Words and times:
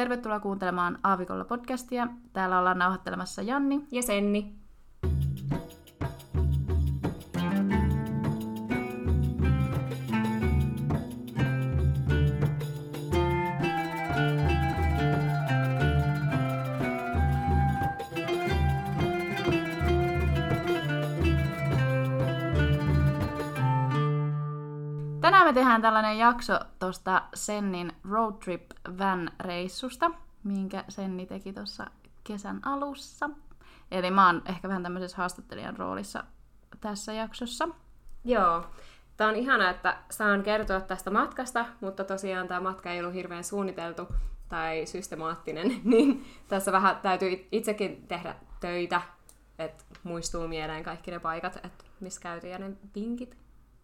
Tervetuloa 0.00 0.40
kuuntelemaan 0.40 0.98
Aavikolla 1.02 1.44
podcastia. 1.44 2.08
Täällä 2.32 2.58
ollaan 2.58 2.78
nauhoittelemassa 2.78 3.42
Janni 3.42 3.86
ja 3.92 4.02
Senni. 4.02 4.59
Me 25.50 25.54
tehdään 25.54 25.82
tällainen 25.82 26.18
jakso 26.18 26.58
tuosta 26.78 27.22
Sennin 27.34 27.92
road 28.10 28.34
trip 28.44 28.70
van 28.98 29.30
reissusta, 29.40 30.10
minkä 30.44 30.84
Senni 30.88 31.26
teki 31.26 31.52
tuossa 31.52 31.86
kesän 32.24 32.60
alussa. 32.64 33.30
Eli 33.90 34.10
mä 34.10 34.26
oon 34.26 34.42
ehkä 34.46 34.68
vähän 34.68 34.82
tämmöisessä 34.82 35.16
haastattelijan 35.16 35.76
roolissa 35.76 36.24
tässä 36.80 37.12
jaksossa. 37.12 37.68
Joo. 38.24 38.66
Tämä 39.16 39.30
on 39.30 39.36
ihana, 39.36 39.70
että 39.70 39.96
saan 40.10 40.42
kertoa 40.42 40.80
tästä 40.80 41.10
matkasta, 41.10 41.66
mutta 41.80 42.04
tosiaan 42.04 42.48
tämä 42.48 42.60
matka 42.60 42.90
ei 42.90 43.00
ollut 43.00 43.14
hirveän 43.14 43.44
suunniteltu 43.44 44.08
tai 44.48 44.86
systemaattinen, 44.86 45.80
niin 45.84 46.24
tässä 46.48 46.72
vähän 46.72 46.96
täytyy 46.96 47.48
itsekin 47.52 48.06
tehdä 48.08 48.36
töitä, 48.60 49.02
että 49.58 49.84
muistuu 50.02 50.48
mieleen 50.48 50.84
kaikki 50.84 51.10
ne 51.10 51.18
paikat, 51.18 51.56
että 51.56 51.84
missä 52.00 52.20
käytiin 52.20 52.52
ja 52.52 52.58
ne 52.58 52.72
vinkit 52.94 53.36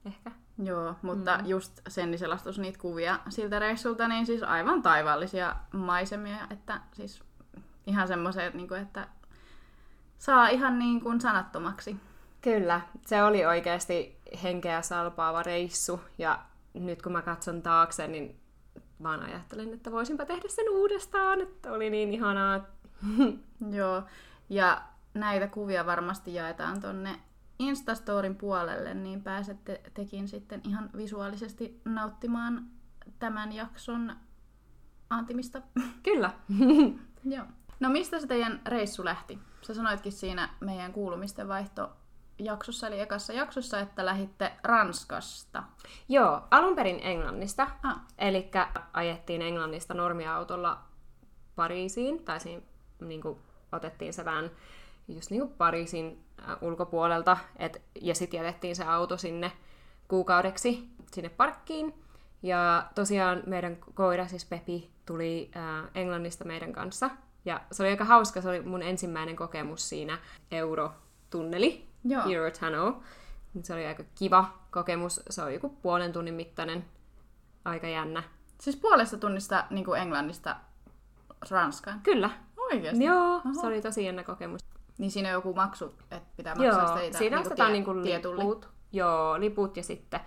ehkä. 0.07 0.31
Joo, 0.63 0.95
mutta 1.03 1.39
mm. 1.39 1.47
just 1.47 1.81
Senni 1.89 2.19
selastus 2.19 2.59
niitä 2.59 2.79
kuvia 2.79 3.19
siltä 3.29 3.59
reissulta, 3.59 4.09
niin 4.09 4.27
siis 4.27 4.43
aivan 4.43 4.83
taivaallisia 4.83 5.57
maisemia, 5.73 6.39
että 6.51 6.81
siis 6.93 7.23
ihan 7.87 8.09
semmoiset, 8.09 8.55
niin 8.55 8.69
kuin, 8.69 8.83
että 8.83 9.09
saa 10.19 10.49
ihan 10.49 10.79
niin 10.79 11.01
kuin 11.01 11.21
sanattomaksi. 11.21 11.97
Kyllä, 12.41 12.81
se 13.07 13.23
oli 13.23 13.47
oikeasti 13.47 14.21
henkeä 14.43 14.83
salpaava 14.83 15.43
reissu 15.43 16.01
ja 16.19 16.39
nyt 16.75 17.03
kun 17.03 17.13
mä 17.13 17.23
katson 17.23 17.63
taakse, 17.63 18.07
niin 18.09 18.41
vaan 19.03 19.23
ajattelen, 19.23 19.75
että 19.75 19.93
voisinpa 19.93 20.25
tehdä 20.25 20.49
sen 20.49 20.71
uudestaan, 20.71 21.41
että 21.41 21.73
oli 21.73 21.91
niin 21.91 22.15
ihanaa. 22.15 22.67
Joo, 23.79 24.03
ja 24.49 24.83
näitä 25.15 25.49
kuvia 25.49 25.87
varmasti 25.87 26.35
jaetaan 26.35 26.81
tonne 26.81 27.21
Instastorin 27.59 28.37
puolelle, 28.37 28.95
niin 28.95 29.23
pääsette 29.23 29.81
tekin 29.95 30.29
sitten 30.29 30.61
ihan 30.69 30.91
visuaalisesti 30.97 31.81
nauttimaan 31.85 32.67
tämän 33.19 33.53
jakson 33.53 34.17
antimista. 35.11 35.63
Kyllä. 36.03 36.31
Joo. 37.25 37.45
No 37.81 37.89
mistä 37.89 38.21
se 38.21 38.27
teidän 38.27 38.61
reissu 38.67 39.05
lähti? 39.05 39.39
Sä 39.63 39.75
sanoitkin 39.75 40.13
siinä 40.13 40.49
meidän 40.61 40.93
kuulumisten 40.93 41.49
vaihto 41.49 41.91
jaksossa, 42.39 42.87
eli 42.87 43.01
ekassa 43.01 43.33
jaksossa, 43.33 43.81
että 43.81 44.07
lähitte 44.07 44.53
Ranskasta. 44.63 45.63
Joo, 46.09 46.41
alun 46.51 46.75
perin 46.75 47.01
Englannista. 47.03 47.69
Ah. 47.83 48.01
Eli 48.19 48.51
ajettiin 48.93 49.43
Englannista 49.43 49.95
normiautolla 49.95 50.83
Pariisiin, 51.57 52.25
tai 52.25 52.41
siinä 52.41 52.63
niin 53.01 53.23
kuin, 53.23 53.39
otettiin 53.73 54.13
se 54.13 54.25
vähän 54.25 54.51
just 55.09 55.31
niin 55.31 55.41
kuin 55.41 55.53
Pariisin 55.53 56.25
äh, 56.49 56.57
ulkopuolelta, 56.61 57.37
et, 57.59 57.83
ja 58.01 58.15
sitten 58.15 58.39
jätettiin 58.39 58.77
se 58.77 58.85
auto 58.85 59.17
sinne 59.17 59.53
kuukaudeksi 60.09 60.89
sinne 61.13 61.29
parkkiin. 61.29 61.95
Ja 62.43 62.87
tosiaan 62.95 63.43
meidän 63.47 63.77
koira, 63.95 64.29
siis 64.29 64.45
Pepi, 64.45 64.91
tuli 65.07 65.51
äh, 65.57 65.91
Englannista 65.95 66.45
meidän 66.45 66.73
kanssa. 66.73 67.11
Ja 67.45 67.61
se 67.73 67.83
oli 67.83 67.91
aika 67.91 68.05
hauska, 68.05 68.41
se 68.41 68.49
oli 68.49 68.61
mun 68.61 68.83
ensimmäinen 68.83 69.37
kokemus 69.37 69.89
siinä 69.89 70.19
Eurotunneli, 70.51 71.87
Joo. 72.05 72.23
Eurotunnel. 72.31 72.93
Se 73.63 73.75
oli 73.75 73.87
aika 73.87 74.05
kiva 74.15 74.59
kokemus, 74.71 75.21
se 75.31 75.43
oli 75.43 75.55
joku 75.55 75.69
puolen 75.69 76.13
tunnin 76.13 76.35
mittainen, 76.35 76.85
aika 77.65 77.89
jännä. 77.89 78.23
Siis 78.61 78.77
puolesta 78.77 79.19
tunnista 79.19 79.65
niin 79.71 79.85
kuin 79.85 80.01
Englannista 80.01 80.57
Ranskaan? 81.51 82.01
Kyllä. 82.01 82.31
Oikeasti? 82.57 83.05
Joo, 83.05 83.35
Oho. 83.35 83.61
se 83.61 83.67
oli 83.67 83.83
tosi 83.83 84.05
jännä 84.05 84.25
kokemus. 84.25 84.61
Niin 84.99 85.11
siinä 85.11 85.29
on 85.29 85.33
joku 85.33 85.55
maksu, 85.55 85.95
että 86.11 86.29
pitää 86.37 86.55
maksaa 86.55 86.89
Joo, 86.97 87.05
sitä 87.05 87.19
siinä 87.19 87.37
niinku 87.37 87.49
ostetaan 87.49 87.69
tie- 87.69 87.73
niinku 87.73 88.03
tietulli. 88.03 88.39
liput. 88.39 88.69
Joo, 88.93 89.41
liput 89.41 89.77
ja 89.77 89.83
sitten 89.83 90.21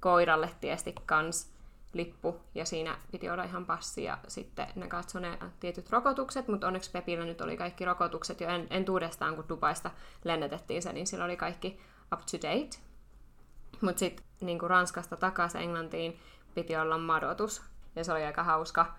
koiralle 0.00 0.50
tiesti 0.60 0.94
kans 1.06 1.52
lippu. 1.92 2.36
Ja 2.54 2.64
siinä 2.64 2.96
piti 3.12 3.30
olla 3.30 3.44
ihan 3.44 3.66
passi 3.66 4.04
ja 4.04 4.18
sitten 4.28 4.66
ne 4.74 4.88
katsoi 4.88 5.20
ne 5.20 5.38
tietyt 5.60 5.90
rokotukset, 5.90 6.48
mutta 6.48 6.66
onneksi 6.66 6.90
Pepillä 6.90 7.24
nyt 7.24 7.40
oli 7.40 7.56
kaikki 7.56 7.84
rokotukset 7.84 8.40
jo 8.40 8.48
en, 8.48 8.66
entuudestaan, 8.70 9.36
kun 9.36 9.48
Dubaista 9.48 9.90
lennetettiin 10.24 10.82
se, 10.82 10.92
niin 10.92 11.06
sillä 11.06 11.24
oli 11.24 11.36
kaikki 11.36 11.80
up 12.12 12.20
to 12.20 12.36
date. 12.36 12.78
Mutta 13.80 13.98
sitten 13.98 14.24
niin 14.40 14.60
Ranskasta 14.60 15.16
takaisin 15.16 15.60
Englantiin 15.60 16.20
piti 16.54 16.76
olla 16.76 16.98
madotus. 16.98 17.62
Ja 17.96 18.04
se 18.04 18.12
oli 18.12 18.24
aika 18.24 18.44
hauska, 18.44 18.94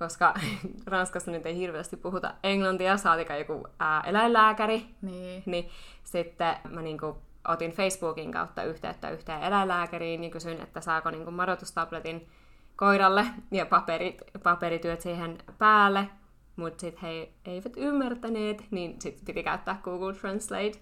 koska 0.00 0.34
Ranskassa 0.86 1.30
nyt 1.30 1.46
ei 1.46 1.56
hirveästi 1.56 1.96
puhuta 1.96 2.34
englantia, 2.42 2.96
saatika 2.96 3.36
joku 3.36 3.66
ää, 3.78 4.00
eläinlääkäri, 4.06 4.86
Niin. 5.02 5.42
niin 5.46 5.68
sitten 6.04 6.56
mä 6.68 6.82
niinku 6.82 7.16
otin 7.48 7.70
Facebookin 7.72 8.32
kautta 8.32 8.62
yhteyttä 8.62 9.10
yhteen 9.10 9.42
eläinlääkäriin 9.42 10.24
ja 10.24 10.30
kysyin, 10.30 10.60
että 10.60 10.80
saako 10.80 11.10
niinku 11.10 11.30
madotustabletin 11.30 12.28
koiralle 12.76 13.26
ja 13.50 13.66
paperit, 13.66 14.22
paperityöt 14.42 15.00
siihen 15.00 15.38
päälle. 15.58 16.08
Mutta 16.56 16.80
sitten 16.80 17.02
he 17.02 17.28
eivät 17.44 17.72
ymmärtäneet, 17.76 18.64
niin 18.70 19.00
sitten 19.00 19.24
piti 19.24 19.42
käyttää 19.42 19.80
Google 19.82 20.12
Translate. 20.14 20.72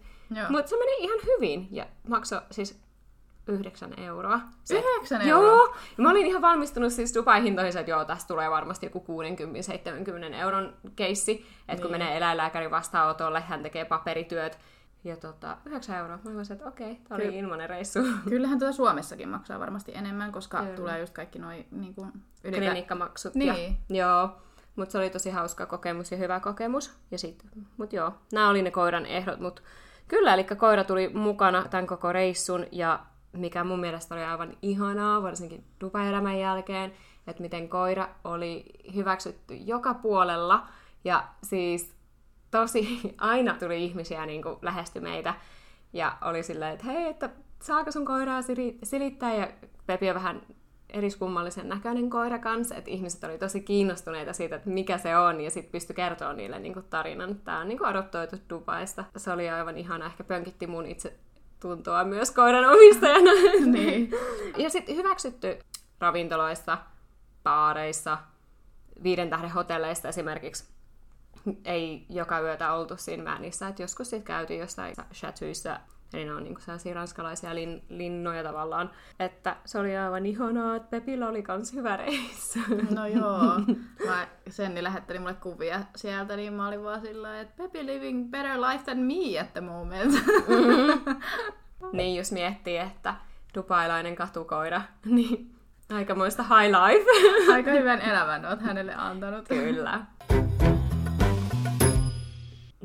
Mutta 0.48 0.68
se 0.70 0.76
meni 0.78 0.96
ihan 0.98 1.18
hyvin 1.26 1.68
ja 1.70 1.86
maksoi 2.08 2.40
siis 2.50 2.80
9 3.48 3.94
euroa. 3.96 4.40
Se, 4.64 4.78
Yhdeksän 4.78 5.22
euroa? 5.22 5.46
Joo, 5.46 5.66
ja 5.66 6.02
mä 6.02 6.10
olin 6.10 6.26
ihan 6.26 6.42
valmistunut 6.42 6.92
siis 6.92 7.14
Dubai-hintoihin, 7.14 7.78
että 7.78 7.90
joo, 7.90 8.04
tästä 8.04 8.28
tulee 8.28 8.50
varmasti 8.50 8.86
joku 8.86 9.04
60-70 10.30 10.34
euron 10.34 10.74
keissi, 10.96 11.46
että 11.68 11.82
kun 11.82 11.92
Niin. 11.92 12.00
menee 12.00 12.16
eläinlääkärin 12.16 12.70
vastaanotolle, 12.70 13.40
hän 13.40 13.62
tekee 13.62 13.84
paperityöt, 13.84 14.58
ja 15.04 15.16
tota, 15.16 15.56
9 15.64 15.96
euroa. 15.96 16.18
Mä 16.24 16.30
olisin, 16.36 16.56
että 16.56 16.68
okei, 16.68 16.94
tää 16.94 17.14
oli 17.16 17.24
Kyllä. 17.24 17.38
ilmanen 17.38 17.70
reissu. 17.70 17.98
Kyllähän 18.28 18.58
tuota 18.58 18.72
Suomessakin 18.72 19.28
maksaa 19.28 19.60
varmasti 19.60 19.92
enemmän, 19.94 20.32
koska 20.32 20.60
Kyllä. 20.62 20.76
tulee 20.76 21.00
just 21.00 21.14
kaikki 21.14 21.38
noi 21.38 21.66
niin 21.70 21.94
kuin, 21.94 22.12
Klinikkamaksut. 22.42 23.34
Niin. 23.34 23.78
Ja, 23.88 23.96
joo, 24.06 24.30
mutta 24.76 24.92
se 24.92 24.98
oli 24.98 25.10
tosi 25.10 25.30
hauska 25.30 25.66
kokemus 25.66 26.12
ja 26.12 26.18
hyvä 26.18 26.40
kokemus. 26.40 26.98
Ja 27.10 27.18
sit, 27.18 27.42
mut 27.76 27.92
joo, 27.92 28.12
nämä 28.32 28.48
oli 28.48 28.62
ne 28.62 28.70
koiran 28.70 29.06
ehdot, 29.06 29.40
mut 29.40 29.62
kyllä, 30.08 30.34
eli 30.34 30.44
koira 30.44 30.84
tuli 30.84 31.08
mukana 31.08 31.64
tämän 31.70 31.86
koko 31.86 32.12
reissun 32.12 32.66
ja 32.72 33.00
mikä 33.40 33.64
mun 33.64 33.80
mielestä 33.80 34.14
oli 34.14 34.24
aivan 34.24 34.56
ihanaa, 34.62 35.22
varsinkin 35.22 35.64
Dubai-elämän 35.80 36.38
jälkeen, 36.38 36.92
että 37.26 37.42
miten 37.42 37.68
koira 37.68 38.08
oli 38.24 38.64
hyväksytty 38.94 39.54
joka 39.54 39.94
puolella. 39.94 40.66
Ja 41.04 41.28
siis 41.42 41.94
tosi 42.50 43.00
aina 43.18 43.54
tuli 43.54 43.84
ihmisiä 43.84 44.26
niin 44.26 44.42
kuin 44.42 44.56
lähesty 44.62 45.00
meitä 45.00 45.34
ja 45.92 46.18
oli 46.22 46.42
silleen, 46.42 46.72
että 46.72 46.86
hei, 46.86 47.06
että 47.06 47.30
saako 47.62 47.92
sun 47.92 48.04
koiraa 48.04 48.40
sili- 48.40 48.78
silittää 48.82 49.34
ja 49.34 49.48
Pepi 49.86 50.08
on 50.08 50.14
vähän 50.14 50.42
eriskummallisen 50.90 51.68
näköinen 51.68 52.10
koira 52.10 52.38
kanssa, 52.38 52.74
että 52.74 52.90
ihmiset 52.90 53.24
oli 53.24 53.38
tosi 53.38 53.60
kiinnostuneita 53.60 54.32
siitä, 54.32 54.56
että 54.56 54.70
mikä 54.70 54.98
se 54.98 55.16
on, 55.16 55.40
ja 55.40 55.50
sitten 55.50 55.72
pystyi 55.72 55.96
kertoa 55.96 56.32
niille 56.32 56.58
niin 56.58 56.72
kuin 56.74 56.86
tarinan. 56.90 57.36
Tämä 57.36 57.58
on 57.58 57.68
niin 57.68 57.78
kuin 57.78 57.88
adoptoitu 57.88 58.36
Dubaista. 58.50 59.04
Se 59.16 59.32
oli 59.32 59.50
aivan 59.50 59.78
ihana, 59.78 60.06
ehkä 60.06 60.24
pönkitti 60.24 60.66
mun 60.66 60.86
itse 60.86 61.18
tuntoa 61.60 62.04
myös 62.04 62.30
koiran 62.30 62.64
omistajana. 62.64 63.30
Niin. 63.72 64.10
Ja 64.56 64.70
sitten 64.70 64.96
hyväksytty 64.96 65.58
ravintoloissa, 66.00 66.78
baareissa, 67.42 68.18
viiden 69.02 69.30
tähden 69.30 69.50
hotelleista 69.50 70.08
esimerkiksi. 70.08 70.64
Ei 71.64 72.06
joka 72.08 72.40
yötä 72.40 72.72
oltu 72.72 72.96
siinä 72.96 73.24
vänissä, 73.24 73.68
että 73.68 73.82
joskus 73.82 74.10
sitten 74.10 74.26
käytiin 74.26 74.60
jossain 74.60 74.94
chateauissa, 75.14 75.80
eli 76.12 76.24
ne 76.24 76.34
on 76.34 76.44
niinku 76.44 76.60
sellaisia 76.60 76.94
ranskalaisia 76.94 77.54
lin, 77.54 77.82
linnoja 77.88 78.42
tavallaan. 78.42 78.90
Että 79.20 79.56
se 79.64 79.78
oli 79.78 79.96
aivan 79.96 80.26
ihanaa, 80.26 80.76
että 80.76 80.88
Pepillä 80.90 81.28
oli 81.28 81.42
kans 81.42 81.72
hyvä 81.72 81.96
reissu. 81.96 82.58
No 82.90 83.06
joo. 83.06 83.42
Mä, 84.06 84.26
Senni 84.48 84.82
lähetteli 84.82 85.18
mulle 85.18 85.34
kuvia 85.34 85.80
sieltä, 85.96 86.36
niin 86.36 86.52
mä 86.52 86.68
olin 86.68 86.84
vaan 86.84 87.00
sillä 87.00 87.40
että 87.40 87.62
Pepi 87.62 87.86
living 87.86 88.30
better 88.30 88.60
life 88.60 88.84
than 88.84 88.98
me 88.98 89.40
at 89.40 89.52
the 89.52 89.60
moment. 89.60 90.14
niin 91.92 92.16
jos 92.16 92.32
miettii, 92.32 92.76
että 92.76 93.14
dubailainen 93.54 94.16
katukoira, 94.16 94.82
niin 95.04 95.54
aikamoista 95.92 96.42
high 96.42 96.74
life. 96.74 97.04
Aika 97.52 97.70
hyvän 97.70 98.00
elämän 98.00 98.44
oot 98.44 98.60
hänelle 98.60 98.94
antanut. 98.94 99.48
Kyllä. 99.48 100.00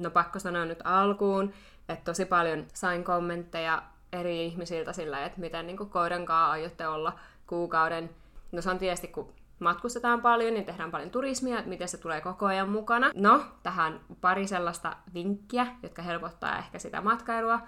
No 0.03 0.09
pakko 0.09 0.39
sanoa 0.39 0.65
nyt 0.65 0.79
alkuun, 0.83 1.53
että 1.89 2.03
tosi 2.05 2.25
paljon 2.25 2.65
sain 2.73 3.03
kommentteja 3.03 3.83
eri 4.13 4.45
ihmisiltä 4.45 4.93
sillä, 4.93 5.25
että 5.25 5.39
miten 5.39 5.67
niin 5.67 5.77
koiran 5.77 6.25
kanssa 6.25 6.51
aiotte 6.51 6.87
olla 6.87 7.19
kuukauden. 7.47 8.09
No 8.51 8.61
se 8.61 8.69
on 8.69 8.77
tietysti, 8.77 9.07
kun 9.07 9.33
matkustetaan 9.59 10.21
paljon 10.21 10.55
ja 10.55 10.63
tehdään 10.63 10.91
paljon 10.91 11.09
turismia, 11.09 11.63
miten 11.65 11.87
se 11.87 11.97
tulee 11.97 12.21
koko 12.21 12.45
ajan 12.45 12.69
mukana. 12.69 13.11
No, 13.15 13.43
tähän 13.63 13.99
pari 14.21 14.47
sellaista 14.47 14.95
vinkkiä, 15.13 15.67
jotka 15.83 16.01
helpottaa 16.01 16.57
ehkä 16.57 16.79
sitä 16.79 17.01
matkailua, 17.01 17.59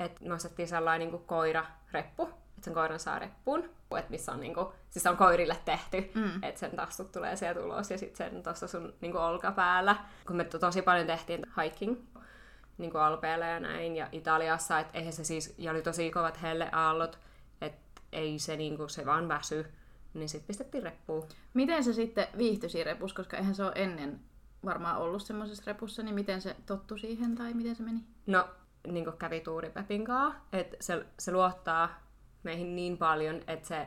että 0.00 0.20
nostettiin 0.24 0.68
sellainen 0.68 1.08
niin 1.08 1.22
koira-reppu, 1.26 2.22
että 2.22 2.43
sen 2.64 2.74
koiran 2.74 3.00
saa 3.00 3.18
reppuun, 3.18 3.64
että 3.98 4.10
missä 4.10 4.32
on, 4.32 4.40
niin 4.40 4.54
kuin, 4.54 4.66
siis 4.90 5.06
on 5.06 5.16
koirille 5.16 5.56
tehty, 5.64 6.10
mm. 6.14 6.42
että 6.42 6.60
sen 6.60 6.76
tassut 6.76 7.12
tulee 7.12 7.36
sieltä 7.36 7.60
ulos 7.60 7.90
ja 7.90 7.98
sitten 7.98 8.30
sen 8.30 8.42
tuossa 8.42 8.68
sun 8.68 8.94
niin 9.00 9.12
kuin 9.12 9.22
olkapäällä. 9.22 9.96
Kun 10.26 10.36
me 10.36 10.44
tosi 10.44 10.82
paljon 10.82 11.06
tehtiin 11.06 11.46
hiking 11.62 11.96
niin 12.78 12.90
kuin 12.90 13.02
Alpeilla 13.02 13.44
ja 13.44 13.60
näin, 13.60 13.96
ja 13.96 14.08
Italiassa, 14.12 14.78
että 14.78 14.98
eihän 14.98 15.12
se 15.12 15.24
siis, 15.24 15.54
ja 15.58 15.70
oli 15.70 15.82
tosi 15.82 16.10
kovat 16.10 16.42
helleaallot, 16.42 17.18
että 17.60 18.00
ei 18.12 18.38
se, 18.38 18.56
niin 18.56 18.76
kuin, 18.76 18.90
se 18.90 19.06
vaan 19.06 19.28
väsy, 19.28 19.66
niin 20.14 20.28
sitten 20.28 20.46
pistettiin 20.46 20.82
reppuun. 20.82 21.28
Miten 21.54 21.84
se 21.84 21.92
sitten 21.92 22.26
viihtyi 22.38 22.70
siinä 22.70 22.90
repussa, 22.90 23.16
koska 23.16 23.36
eihän 23.36 23.54
se 23.54 23.64
ole 23.64 23.72
ennen 23.74 24.20
varmaan 24.64 24.96
ollut 24.96 25.22
semmoisessa 25.22 25.62
repussa, 25.66 26.02
niin 26.02 26.14
miten 26.14 26.40
se 26.40 26.56
tottui 26.66 26.98
siihen 26.98 27.34
tai 27.34 27.54
miten 27.54 27.76
se 27.76 27.82
meni? 27.82 28.00
No, 28.26 28.48
niin 28.86 29.12
kävi 29.18 29.40
Tuuri 29.40 29.70
Pepin 29.70 30.04
kanssa, 30.04 30.40
että 30.52 30.76
se, 30.80 31.06
se 31.18 31.32
luottaa 31.32 32.03
meihin 32.44 32.76
niin 32.76 32.98
paljon, 32.98 33.40
että 33.46 33.68
se 33.68 33.86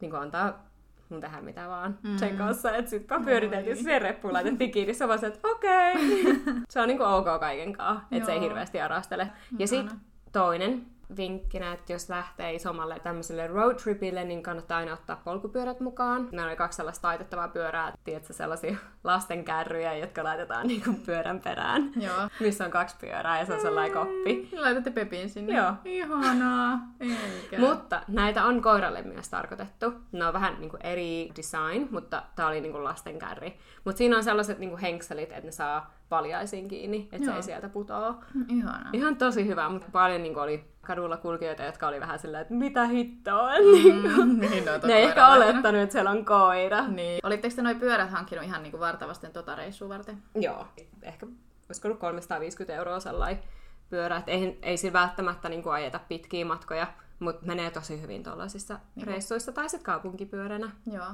niin 0.00 0.10
kuin 0.10 0.22
antaa 0.22 0.72
mun 1.08 1.20
tehdä 1.20 1.40
mitä 1.40 1.68
vaan 1.68 1.98
mm. 2.02 2.16
sen 2.16 2.36
kanssa. 2.36 2.76
Että 2.76 2.90
sit 2.90 3.10
vaan 3.10 3.24
pyöriteltiin 3.24 3.84
sen 3.84 4.02
reppuun, 4.02 4.34
laitettiin 4.34 4.70
kiinni, 4.74 4.94
se 4.94 5.08
vaan 5.08 5.24
että 5.24 5.48
okei. 5.48 5.92
Okay. 5.92 6.54
se 6.70 6.80
on 6.80 6.88
niinku 6.88 7.04
ok 7.04 7.40
kaiken 7.40 7.72
kanssa, 7.72 8.06
että 8.10 8.26
se 8.26 8.32
ei 8.32 8.40
hirveästi 8.40 8.80
arastele. 8.80 9.30
Ja 9.58 9.66
sitten 9.66 10.00
toinen 10.32 10.86
vinkkinä, 11.16 11.72
että 11.72 11.92
jos 11.92 12.08
lähtee 12.08 12.54
isommalle 12.54 13.00
tämmöiselle 13.02 13.46
road 13.46 13.74
tripille, 13.74 14.24
niin 14.24 14.42
kannattaa 14.42 14.78
aina 14.78 14.92
ottaa 14.92 15.20
polkupyörät 15.24 15.80
mukaan. 15.80 16.28
Meillä 16.32 16.46
oli 16.46 16.56
kaksi 16.56 16.76
sellaista 16.76 17.02
taitettavaa 17.02 17.48
pyörää, 17.48 17.92
tiedätkö, 18.04 18.32
sellaisia 18.32 18.76
lastenkärryjä, 19.04 19.96
jotka 19.96 20.24
laitetaan 20.24 20.66
niinku 20.66 20.92
pyörän 21.06 21.40
perään. 21.40 21.92
Joo. 21.96 22.28
Missä 22.40 22.64
on 22.64 22.70
kaksi 22.70 22.96
pyörää 23.00 23.38
ja 23.38 23.46
se 23.46 23.54
on 23.54 23.60
sellainen 23.60 23.92
koppi. 23.92 24.48
Laitatte 24.58 24.90
Pepin 24.90 25.30
sinne. 25.30 25.56
Joo. 25.56 25.72
Ihanaa. 25.84 26.78
Eikä. 27.00 27.58
Mutta 27.58 28.02
näitä 28.08 28.44
on 28.44 28.62
koiralle 28.62 29.02
myös 29.02 29.28
tarkoitettu. 29.28 29.92
Ne 30.12 30.26
on 30.26 30.32
vähän 30.32 30.60
niinku 30.60 30.76
eri 30.82 31.30
design, 31.36 31.88
mutta 31.90 32.22
tää 32.36 32.46
oli 32.46 32.60
niinku 32.60 32.84
lastenkärri. 32.84 33.58
Mutta 33.84 33.98
siinä 33.98 34.16
on 34.16 34.24
sellaiset 34.24 34.58
niinku 34.58 34.78
henkselit, 34.82 35.32
että 35.32 35.46
ne 35.46 35.52
saa 35.52 35.94
valjaisiin 36.12 36.68
kiinni, 36.68 37.08
että 37.12 37.26
se 37.26 37.36
ei 37.36 37.42
sieltä 37.42 37.68
putoa. 37.68 38.24
Ihanaa. 38.48 38.90
Ihan 38.92 39.16
tosi 39.16 39.46
hyvä, 39.46 39.68
mutta 39.68 39.86
paljon 39.92 40.22
niinku 40.22 40.40
oli 40.40 40.64
kadulla 40.80 41.16
kulkijoita, 41.16 41.62
jotka 41.62 41.88
oli 41.88 42.00
vähän 42.00 42.18
silleen, 42.18 42.42
että 42.42 42.54
mitä 42.54 42.86
hittoa. 42.86 43.50
Mm, 43.52 44.40
niin, 44.40 44.64
no, 44.64 44.72
ne 44.84 44.94
ei 44.94 45.04
ehkä 45.04 45.28
olettanut, 45.28 45.80
että 45.80 45.92
siellä 45.92 46.10
on 46.10 46.24
koira. 46.24 46.88
Niin. 46.88 47.20
Olitteko 47.22 47.56
te 47.56 47.62
noi 47.62 47.74
pyörät 47.74 48.10
hankkinut 48.10 48.44
ihan 48.44 48.62
niinku 48.62 48.80
vartavasten 48.80 49.32
tota 49.32 49.54
reissua 49.54 49.88
varten? 49.88 50.22
Joo. 50.34 50.66
Ehkä 51.02 51.26
olisiko 51.68 51.88
ollut 51.88 52.00
350 52.00 52.74
euroa 52.74 53.00
sellainen 53.00 53.42
pyörä. 53.90 54.16
Että 54.16 54.30
ei, 54.30 54.58
ei 54.62 54.76
sillä 54.76 54.92
välttämättä 54.92 55.48
niinku 55.48 55.68
ajeta 55.68 56.00
pitkiä 56.08 56.44
matkoja, 56.44 56.86
mutta 57.18 57.46
menee 57.46 57.70
tosi 57.70 58.02
hyvin 58.02 58.22
tuollaisissa 58.22 58.78
niin. 58.94 59.06
reissuissa 59.06 59.52
tai 59.52 59.68
sitten 59.68 59.84
kaupunkipyöränä. 59.84 60.70
Joo. 60.92 61.06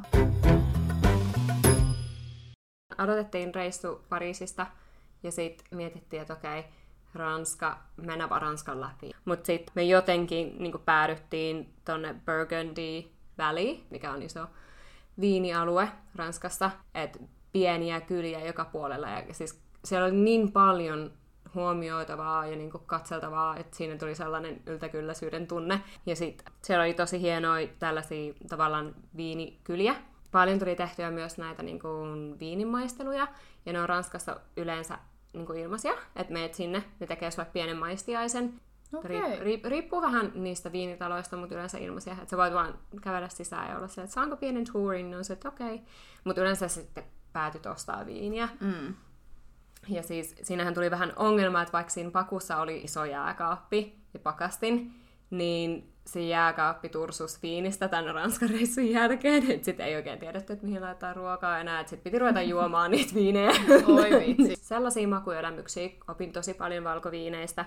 Aloitettiin 2.99 3.55
reissu 3.55 4.05
Pariisista 4.09 4.67
ja 5.23 5.33
sitten 5.33 5.79
mietittiin, 5.79 6.23
että 6.23 6.35
okei, 6.35 6.65
Ranska, 7.15 7.79
mennä 7.97 8.29
vaan 8.29 8.43
Ranskan 8.43 8.81
läpi. 8.81 9.11
Mutta 9.25 9.47
sitten 9.47 9.73
me 9.75 9.83
jotenkin 9.83 10.57
niin 10.59 10.81
päädyttiin 10.85 11.75
tonne 11.85 12.15
Burgundy 12.27 13.09
Valley, 13.39 13.77
mikä 13.91 14.13
on 14.13 14.23
iso 14.23 14.47
viinialue 15.21 15.89
Ranskassa, 16.15 16.71
että 16.95 17.19
pieniä 17.53 18.01
kyliä 18.01 18.47
joka 18.47 18.65
puolella. 18.65 19.09
Ja 19.09 19.35
siis 19.35 19.61
siellä 19.85 20.07
oli 20.07 20.17
niin 20.17 20.53
paljon 20.53 21.13
huomioitavaa 21.55 22.47
ja 22.47 22.57
niin 22.57 22.71
katseltavaa, 22.87 23.57
että 23.57 23.77
siinä 23.77 23.97
tuli 23.97 24.15
sellainen 24.15 24.63
yltäkylläisyyden 24.67 25.47
tunne. 25.47 25.81
Ja 26.07 26.17
sitten 26.17 26.53
siellä 26.63 26.85
oli 26.85 26.95
tosi 26.95 27.21
hienoja 27.21 27.69
tällaisia 27.79 28.35
tavallaan 28.49 28.95
viinikyliä. 29.17 29.95
Paljon 30.33 30.59
tuli 30.59 30.77
tehtyä 30.77 31.11
myös 31.11 31.39
näitä 31.39 31.63
niin 31.63 31.81
kuin 31.81 32.39
viinimaisteluja, 32.39 33.29
ja 33.67 33.73
ne 33.73 33.81
on 33.81 33.89
Ranskassa 33.89 34.41
yleensä 34.57 34.99
niin 35.33 35.47
kuin 35.47 35.59
ilmaisia, 35.59 35.93
että 36.17 36.33
meet 36.33 36.55
sinne, 36.55 36.85
ne 37.01 37.07
tekee 37.07 37.31
sulle 37.31 37.49
pienen 37.53 37.77
maistiaisen. 37.77 38.61
Okay. 38.95 39.11
Riip, 39.11 39.41
riip, 39.41 39.65
riippuu 39.65 40.03
vähän 40.03 40.33
niistä 40.35 40.73
viinitaloista, 40.73 41.37
mutta 41.37 41.55
yleensä 41.55 41.79
ilmaisia. 41.79 42.13
Että 42.13 42.31
sä 42.31 42.37
voit 42.37 42.55
vaan 42.55 42.79
kävellä 43.03 43.29
sisään 43.29 43.71
ja 43.71 43.77
olla 43.77 43.89
se, 43.89 44.03
että 44.03 44.15
saanko 44.15 44.37
pienen 44.37 44.65
tourin, 44.73 45.11
no 45.11 45.23
se, 45.23 45.33
että 45.33 45.49
okei. 45.49 45.75
Okay. 45.75 45.87
Mutta 46.25 46.41
yleensä 46.41 46.69
sitten 46.69 47.05
päätyt 47.33 47.67
ostaa 47.67 48.07
viiniä. 48.07 48.49
Mm. 48.61 48.95
Ja 49.89 50.03
siis 50.03 50.35
siinähän 50.43 50.75
tuli 50.75 50.91
vähän 50.91 51.13
ongelma, 51.17 51.63
että 51.63 51.73
vaikka 51.73 51.91
siinä 51.91 52.11
pakussa 52.11 52.57
oli 52.57 52.81
iso 52.85 53.05
jääkaappi 53.05 53.99
ja 54.15 54.21
pakastin, 54.21 54.95
niin 55.31 55.93
se 56.09 56.21
jääkaappi 56.21 56.89
tursus 56.89 57.43
viinistä 57.43 57.89
tämän 57.89 58.15
Ranskan 58.15 58.51
reissun 58.51 58.91
jälkeen, 58.91 59.51
että 59.51 59.65
sitten 59.65 59.87
ei 59.87 59.97
oikein 59.97 60.19
tiedetty, 60.19 60.53
että 60.53 60.67
mihin 60.67 60.83
laittaa 60.83 61.15
ruokaa 61.15 61.59
enää, 61.59 61.81
että 61.81 61.91
sitten 61.91 62.05
piti 62.05 62.19
ruveta 62.19 62.43
juomaan 62.53 62.91
niitä 62.91 63.15
viinejä. 63.15 63.51
Oi 63.87 64.11
vitsi. 64.11 64.57
Sellaisia 64.69 65.09
makuelämyksiä 65.09 65.89
opin 66.09 66.33
tosi 66.33 66.55
paljon 66.55 66.85
valkoviineistä. 66.85 67.65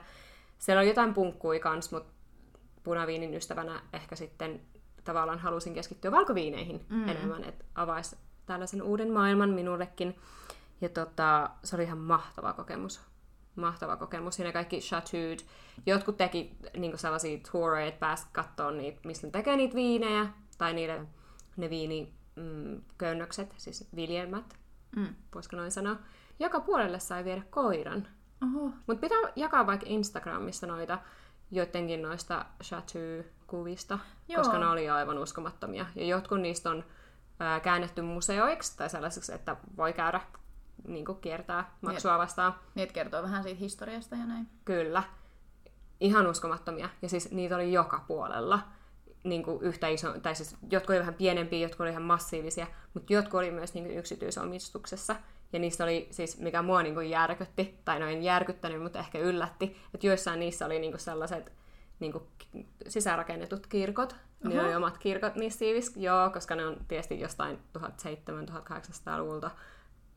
Siellä 0.58 0.80
oli 0.80 0.88
jotain 0.88 1.14
punkkui 1.14 1.60
kans, 1.60 1.92
mutta 1.92 2.14
punaviinin 2.84 3.34
ystävänä 3.34 3.82
ehkä 3.94 4.16
sitten 4.16 4.62
tavallaan 5.04 5.40
halusin 5.40 5.74
keskittyä 5.74 6.12
valkoviineihin 6.12 6.86
mm. 6.90 7.10
enemmän, 7.10 7.44
että 7.44 7.66
avaisi 7.76 8.16
tällaisen 8.46 8.82
uuden 8.82 9.12
maailman 9.12 9.50
minullekin. 9.50 10.16
Ja 10.82 10.90
tota, 10.90 11.50
se 11.64 11.76
oli 11.76 11.84
ihan 11.84 11.98
mahtava 11.98 12.54
kokemus 12.54 13.02
mahtava 13.56 13.98
kokemus. 13.98 14.36
Siinä 14.36 14.52
kaikki 14.52 14.80
chateaued. 14.80 15.40
Jotkut 15.86 16.18
teki 16.18 16.58
niin 16.78 16.98
sellaisia 16.98 17.40
toureja, 17.52 17.88
että 17.88 18.00
pääsi 18.00 18.28
katsoa 18.32 18.72
niitä, 18.72 19.00
missä 19.06 19.28
ne 19.28 19.32
tekee 19.32 19.56
niitä 19.56 19.76
viinejä, 19.76 20.28
tai 20.58 20.74
niiden, 20.74 21.08
ne 21.58 21.70
viiniköynnökset, 21.70 23.50
mm, 23.50 23.56
siis 23.58 23.90
viljelmät, 23.96 24.58
mm. 24.96 25.16
voisiko 25.36 25.56
noin 25.56 25.72
sanoa. 25.72 25.96
Joka 26.40 26.60
puolelle 26.60 27.00
sai 27.00 27.26
viedä 27.26 27.42
koiran. 27.50 28.08
Mutta 28.88 29.02
pitää 29.02 29.18
jakaa 29.36 29.68
vaikka 29.68 29.86
Instagramissa 29.90 30.68
noita 30.68 31.00
joidenkin 31.52 32.02
noista 32.02 32.46
chateau-kuvista, 32.64 34.00
Joo. 34.28 34.38
koska 34.38 34.60
ne 34.60 34.68
oli 34.68 34.90
aivan 34.90 35.18
uskomattomia. 35.18 35.86
Ja 35.96 36.06
jotkut 36.06 36.42
niistä 36.42 36.70
on 36.70 36.84
ää, 37.40 37.60
käännetty 37.60 38.02
museoiksi 38.02 38.78
tai 38.78 38.90
sellaisiksi, 38.90 39.34
että 39.34 39.56
voi 39.78 39.94
käydä 39.94 40.22
niin 40.88 41.06
kuin 41.06 41.22
kiertää 41.22 41.76
maksua 41.82 42.18
vastaan. 42.18 42.56
Niin, 42.76 42.84
että 42.84 42.94
kertoo 42.94 43.24
vähän 43.24 43.44
siitä 43.44 43.60
historiasta 43.60 44.16
ja 44.16 44.26
näin. 44.26 44.48
Kyllä. 44.66 45.04
Ihan 46.00 46.28
uskomattomia. 46.28 46.90
Ja 47.02 47.10
siis 47.10 47.32
niitä 47.32 47.56
oli 47.56 47.74
joka 47.74 48.04
puolella. 48.08 48.60
Niin 49.24 49.44
kuin 49.44 49.62
yhtä 49.62 49.88
iso, 49.88 50.20
tai 50.20 50.36
siis 50.36 50.58
jotkut 50.72 50.90
oli 50.90 51.00
vähän 51.00 51.14
pienempiä, 51.14 51.60
jotkut 51.60 51.82
oli 51.82 51.90
ihan 51.90 52.04
massiivisia, 52.04 52.68
mutta 52.94 53.14
jotkut 53.14 53.38
oli 53.38 53.52
myös 53.52 53.74
niin 53.74 53.86
kuin 53.86 53.98
yksityisomistuksessa. 53.98 55.16
Ja 55.54 55.60
niistä 55.60 55.84
oli 55.84 56.08
siis, 56.12 56.40
mikä 56.40 56.62
mua 56.62 56.84
niin 56.84 56.94
kuin 56.94 57.10
järkytti, 57.10 57.80
tai 57.86 58.00
noin 58.00 58.24
järkyttänyt, 58.24 58.82
mutta 58.82 59.00
ehkä 59.00 59.20
yllätti, 59.20 59.78
että 59.94 60.08
joissain 60.08 60.40
niissä 60.40 60.66
oli 60.66 60.80
niin 60.80 60.92
kuin 60.92 61.00
sellaiset 61.02 61.52
niin 62.00 62.12
kuin 62.12 62.24
sisäänrakennetut 62.88 63.68
kirkot. 63.68 64.16
Niin 64.44 64.60
oli 64.60 64.76
omat 64.76 64.98
kirkot 64.98 65.36
niissä 65.36 65.66
joo, 65.96 66.30
koska 66.30 66.56
ne 66.56 66.66
on 66.66 66.78
tietysti 66.88 67.20
jostain 67.20 67.60
1700-1800-luvulta 67.78 69.52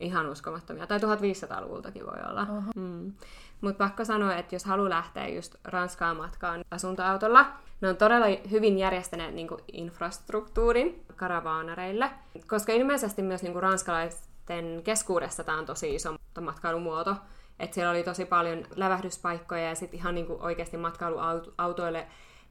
ihan 0.00 0.26
uskomattomia. 0.26 0.86
Tai 0.86 0.98
1500-luvultakin 0.98 2.06
voi 2.06 2.30
olla. 2.30 2.46
Mm. 2.76 3.12
Mutta 3.60 3.84
pakko 3.84 4.04
sanoa, 4.04 4.34
että 4.34 4.54
jos 4.54 4.64
haluaa 4.64 4.90
lähteä 4.90 5.28
just 5.28 5.54
Ranskaan 5.64 6.16
matkaan 6.16 6.64
asuntoautolla, 6.70 7.46
ne 7.80 7.88
on 7.88 7.96
todella 7.96 8.26
hyvin 8.50 8.78
järjestäneet 8.78 9.34
niin 9.34 9.48
infrastruktuurin 9.72 11.04
karavaanareille, 11.16 12.10
koska 12.46 12.72
ilmeisesti 12.72 13.22
myös 13.22 13.42
niin 13.42 13.62
ranskalaisten 13.62 14.80
keskuudessa 14.84 15.44
tämä 15.44 15.58
on 15.58 15.66
tosi 15.66 15.94
iso 15.94 16.16
matkailumuoto. 16.40 17.16
Että 17.58 17.74
siellä 17.74 17.90
oli 17.90 18.02
tosi 18.02 18.24
paljon 18.24 18.62
lävähdyspaikkoja 18.76 19.68
ja 19.68 19.74
sitten 19.74 20.00
ihan 20.00 20.14
niin 20.14 20.26
oikeasti 20.28 20.76
matkailuautoille 20.76 22.06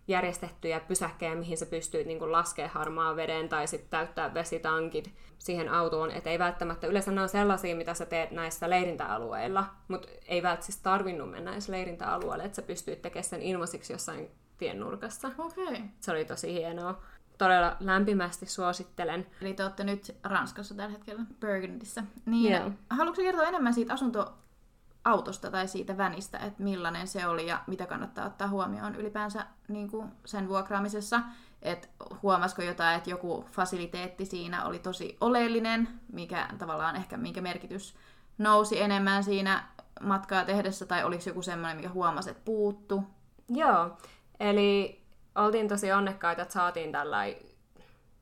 järjestettyjä 0.07 0.79
pysäkkejä, 0.79 1.36
mihin 1.36 1.57
sä 1.57 1.65
pystyy 1.65 2.03
niin 2.03 2.31
laskemaan 2.31 2.74
harmaan 2.74 3.15
veden 3.15 3.50
tai 3.50 3.67
sitten 3.67 3.89
täyttää 3.89 4.33
vesitankit 4.33 5.13
siihen 5.38 5.69
autoon. 5.69 6.12
Että 6.12 6.29
ei 6.29 6.39
välttämättä, 6.39 6.88
yleensä 6.88 7.12
ne 7.12 7.22
on 7.22 7.29
sellaisia, 7.29 7.75
mitä 7.75 7.93
sä 7.93 8.05
teet 8.05 8.31
näissä 8.31 8.69
leirintäalueilla, 8.69 9.65
mutta 9.88 10.07
ei 10.27 10.43
välttämättä 10.43 10.65
siis 10.65 10.77
tarvinnut 10.77 11.31
mennä 11.31 11.51
edes 11.51 11.69
leirintäalueelle, 11.69 12.43
että 12.43 12.55
sä 12.55 12.62
pystyit 12.62 13.01
tekemään 13.01 13.24
sen 13.24 13.41
ilmaisiksi 13.41 13.93
jossain 13.93 14.31
tiennurkassa. 14.57 15.31
Okay. 15.38 15.77
Se 16.00 16.12
oli 16.12 16.25
tosi 16.25 16.53
hienoa. 16.53 17.01
Todella 17.38 17.77
lämpimästi 17.79 18.45
suosittelen. 18.45 19.27
Eli 19.41 19.53
te 19.53 19.63
olette 19.63 19.83
nyt 19.83 20.15
Ranskassa 20.24 20.75
tällä 20.75 20.91
hetkellä, 20.91 21.24
Burgundyssä. 21.39 22.03
Niin, 22.25 22.51
yeah. 22.51 22.72
haluatko 22.89 23.22
kertoa 23.22 23.48
enemmän 23.48 23.74
siitä 23.74 23.93
asunto 23.93 24.33
autosta 25.05 25.51
tai 25.51 25.67
siitä 25.67 25.98
vänistä, 25.98 26.38
että 26.38 26.63
millainen 26.63 27.07
se 27.07 27.27
oli 27.27 27.48
ja 27.48 27.62
mitä 27.67 27.86
kannattaa 27.86 28.25
ottaa 28.25 28.48
huomioon 28.48 28.95
ylipäänsä 28.95 29.45
niin 29.67 29.91
kuin 29.91 30.12
sen 30.25 30.50
vuokraamisessa. 30.50 31.22
että 31.62 31.88
huomasiko 32.22 32.62
jotain, 32.62 32.98
että 32.98 33.10
joku 33.10 33.45
fasiliteetti 33.51 34.25
siinä 34.25 34.65
oli 34.65 34.79
tosi 34.79 35.17
oleellinen, 35.22 35.88
mikä 36.12 36.50
tavallaan 36.57 36.95
ehkä 36.95 37.17
minkä 37.17 37.41
merkitys 37.41 37.95
nousi 38.38 38.81
enemmän 38.81 39.24
siinä 39.24 39.63
matkaa 40.01 40.45
tehdessä, 40.45 40.86
tai 40.86 41.03
oliko 41.03 41.24
joku 41.25 41.41
semmoinen, 41.41 41.77
mikä 41.77 41.89
huomasi, 41.89 42.29
että 42.29 42.41
puuttu? 42.45 43.03
Joo, 43.50 43.98
eli 44.39 45.01
oltiin 45.36 45.67
tosi 45.67 45.91
onnekkaita, 45.91 46.41
että 46.41 46.53
saatiin 46.53 46.91
tällainen, 46.91 47.38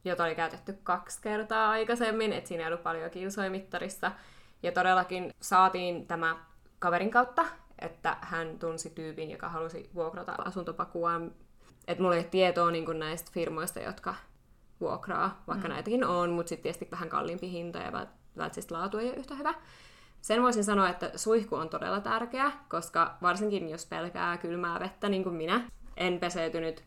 jota 0.05 0.23
oli 0.23 0.35
käytetty 0.35 0.79
kaksi 0.83 1.21
kertaa 1.21 1.69
aikaisemmin, 1.69 2.33
että 2.33 2.47
siinä 2.47 2.63
ei 2.63 2.67
ollut 2.67 2.83
paljon 2.83 3.11
kilsoimittarissa. 3.11 4.11
Ja 4.63 4.71
todellakin 4.71 5.31
saatiin 5.41 6.07
tämä 6.07 6.35
kaverin 6.81 7.11
kautta, 7.11 7.45
että 7.79 8.17
hän 8.21 8.59
tunsi 8.59 8.89
tyypin, 8.89 9.31
joka 9.31 9.49
halusi 9.49 9.89
vuokrata 9.95 10.35
asuntopakua. 10.45 11.11
Että 11.87 12.03
mulla 12.03 12.15
ei 12.15 12.21
ole 12.21 12.29
tietoa 12.31 12.71
niin 12.71 12.99
näistä 12.99 13.31
firmoista, 13.33 13.79
jotka 13.79 14.15
vuokraa, 14.79 15.43
vaikka 15.47 15.67
mm. 15.67 15.73
näitäkin 15.73 16.03
on, 16.05 16.29
mutta 16.29 16.49
sitten 16.49 16.63
tietysti 16.63 16.91
vähän 16.91 17.09
kalliimpi 17.09 17.51
hinta 17.51 17.79
ja 17.79 17.91
välttämättä 17.91 18.75
laatu 18.75 18.97
ei 18.97 19.09
ole 19.09 19.15
yhtä 19.15 19.35
hyvä. 19.35 19.53
Sen 20.21 20.41
voisin 20.41 20.63
sanoa, 20.63 20.89
että 20.89 21.11
suihku 21.15 21.55
on 21.55 21.69
todella 21.69 21.99
tärkeä, 21.99 22.51
koska 22.69 23.17
varsinkin 23.21 23.69
jos 23.69 23.85
pelkää 23.85 24.37
kylmää 24.37 24.79
vettä, 24.79 25.09
niin 25.09 25.23
kuin 25.23 25.35
minä, 25.35 25.69
en 25.97 26.19
peseytynyt 26.19 26.83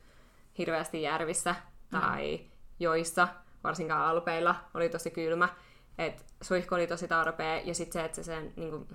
hirveästi 0.59 1.03
järvissä 1.03 1.55
tai 1.91 2.37
mm. 2.37 2.51
joissa, 2.81 3.29
varsinkaan 3.65 4.03
alpeilla, 4.03 4.55
oli 4.75 4.89
tosi 4.89 5.11
kylmä. 5.11 5.49
Et 5.99 6.25
suihku 6.41 6.75
oli 6.75 6.87
tosi 6.87 7.09
tarpeen, 7.09 7.67
ja 7.67 7.75
sitten 7.75 7.93
se, 7.93 8.05
että 8.05 8.17
se 8.17 8.23
sen, 8.23 8.53
niin 8.57 8.71
kuin, 8.71 8.89